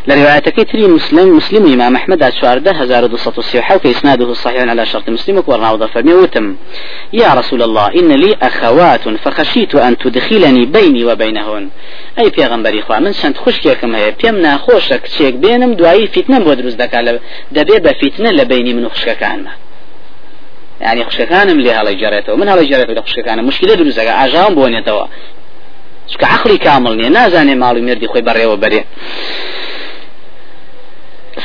لروايتك 0.09 0.73
تري 0.73 0.87
مسلم 0.87 1.37
مسلم 1.37 1.73
إمام 1.73 1.97
أحمد 1.97 2.33
شوارده 2.41 2.71
هزار 2.73 3.07
دوسط 3.07 3.39
السيحة 3.39 3.81
إسناده 3.87 4.33
صحيح 4.33 4.63
على 4.63 4.87
شرط 4.87 5.09
مسلم 5.09 5.39
وكورنا 5.39 5.71
وضفرني 5.71 6.15
وتم 6.15 6.57
يا 7.13 7.35
رسول 7.35 7.63
الله 7.63 7.87
إن 7.87 8.13
لي 8.13 8.37
أخوات 8.43 9.09
فخشيت 9.09 9.75
أن 9.75 9.99
تدخلني 9.99 10.67
بيني 10.67 11.05
وبينهن. 11.05 11.69
أي 12.19 12.31
پیغمبر 12.31 12.79
إخوة 12.79 12.99
من 12.99 13.13
سنت 13.13 13.37
خوش 13.37 13.59
كيكم 13.61 13.95
هي 13.95 14.15
بيم 14.23 14.37
ناخوشك 14.37 15.01
تشيك 15.01 15.35
بينم 15.35 15.75
دعاي 15.75 16.07
فتنة 16.07 16.39
بودروز 16.39 16.75
دكا 16.75 17.19
دبي 17.53 17.79
بفتنة 17.79 18.31
لبيني 18.31 18.75
من 18.75 18.89
خوشك 18.89 19.19
كان 19.19 19.45
ما 19.45 19.51
يعني 20.81 21.05
خوشكانم 21.05 21.61
لي 21.61 21.73
هلا 21.73 21.93
جريته 21.93 22.35
من 22.37 22.49
هلا 22.49 22.63
جريته 22.63 23.01
خوشكانم 23.01 23.47
مشكلة 23.47 23.75
دروزة 23.75 24.25
أجام 24.25 24.55
بونيتوا 24.55 25.07
چکە 26.13 26.25
عقلی 26.25 26.59
کامل 26.59 26.95
نییە 26.99 27.11
نازانێ 27.19 27.55
ماڵی 27.63 27.83
مردی 27.89 28.09
خۆی 28.13 28.23
بەڕێوە 28.29 28.57
بەرێ. 28.63 28.83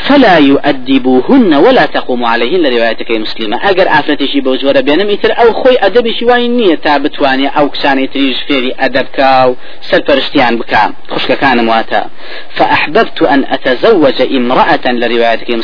فلا 0.04 0.38
يؤدبوهن 0.38 1.54
ولا 1.54 1.86
تقوم 1.86 2.26
عليهن 2.26 2.62
لروايتك 2.62 3.12
مسلمة. 3.12 3.70
أجر 3.70 3.88
آفرتي 3.88 4.28
شي 4.28 4.42
بوجورة 4.42 4.80
بينهم 4.80 5.10
يتر 5.10 5.32
أو 5.42 5.54
خوي 5.54 5.78
شي 6.20 6.26
وين 6.26 6.58
نية 6.58 6.76
تابتواني 6.76 7.48
أو 7.48 7.70
كساني 7.70 8.08
تريج 8.08 8.36
فيري 8.48 8.74
أدب 8.80 9.06
كاو 9.14 9.56
سلبرشتيان 9.82 10.58
بكام 10.58 10.94
خشك 11.10 11.38
كان 11.38 11.66
مواتا 11.66 12.10
فأحببت 12.50 13.22
أن 13.22 13.46
أتزوج 13.46 14.22
امرأة 14.22 14.86
لروايتك 14.86 15.50
مسلمة. 15.50 15.64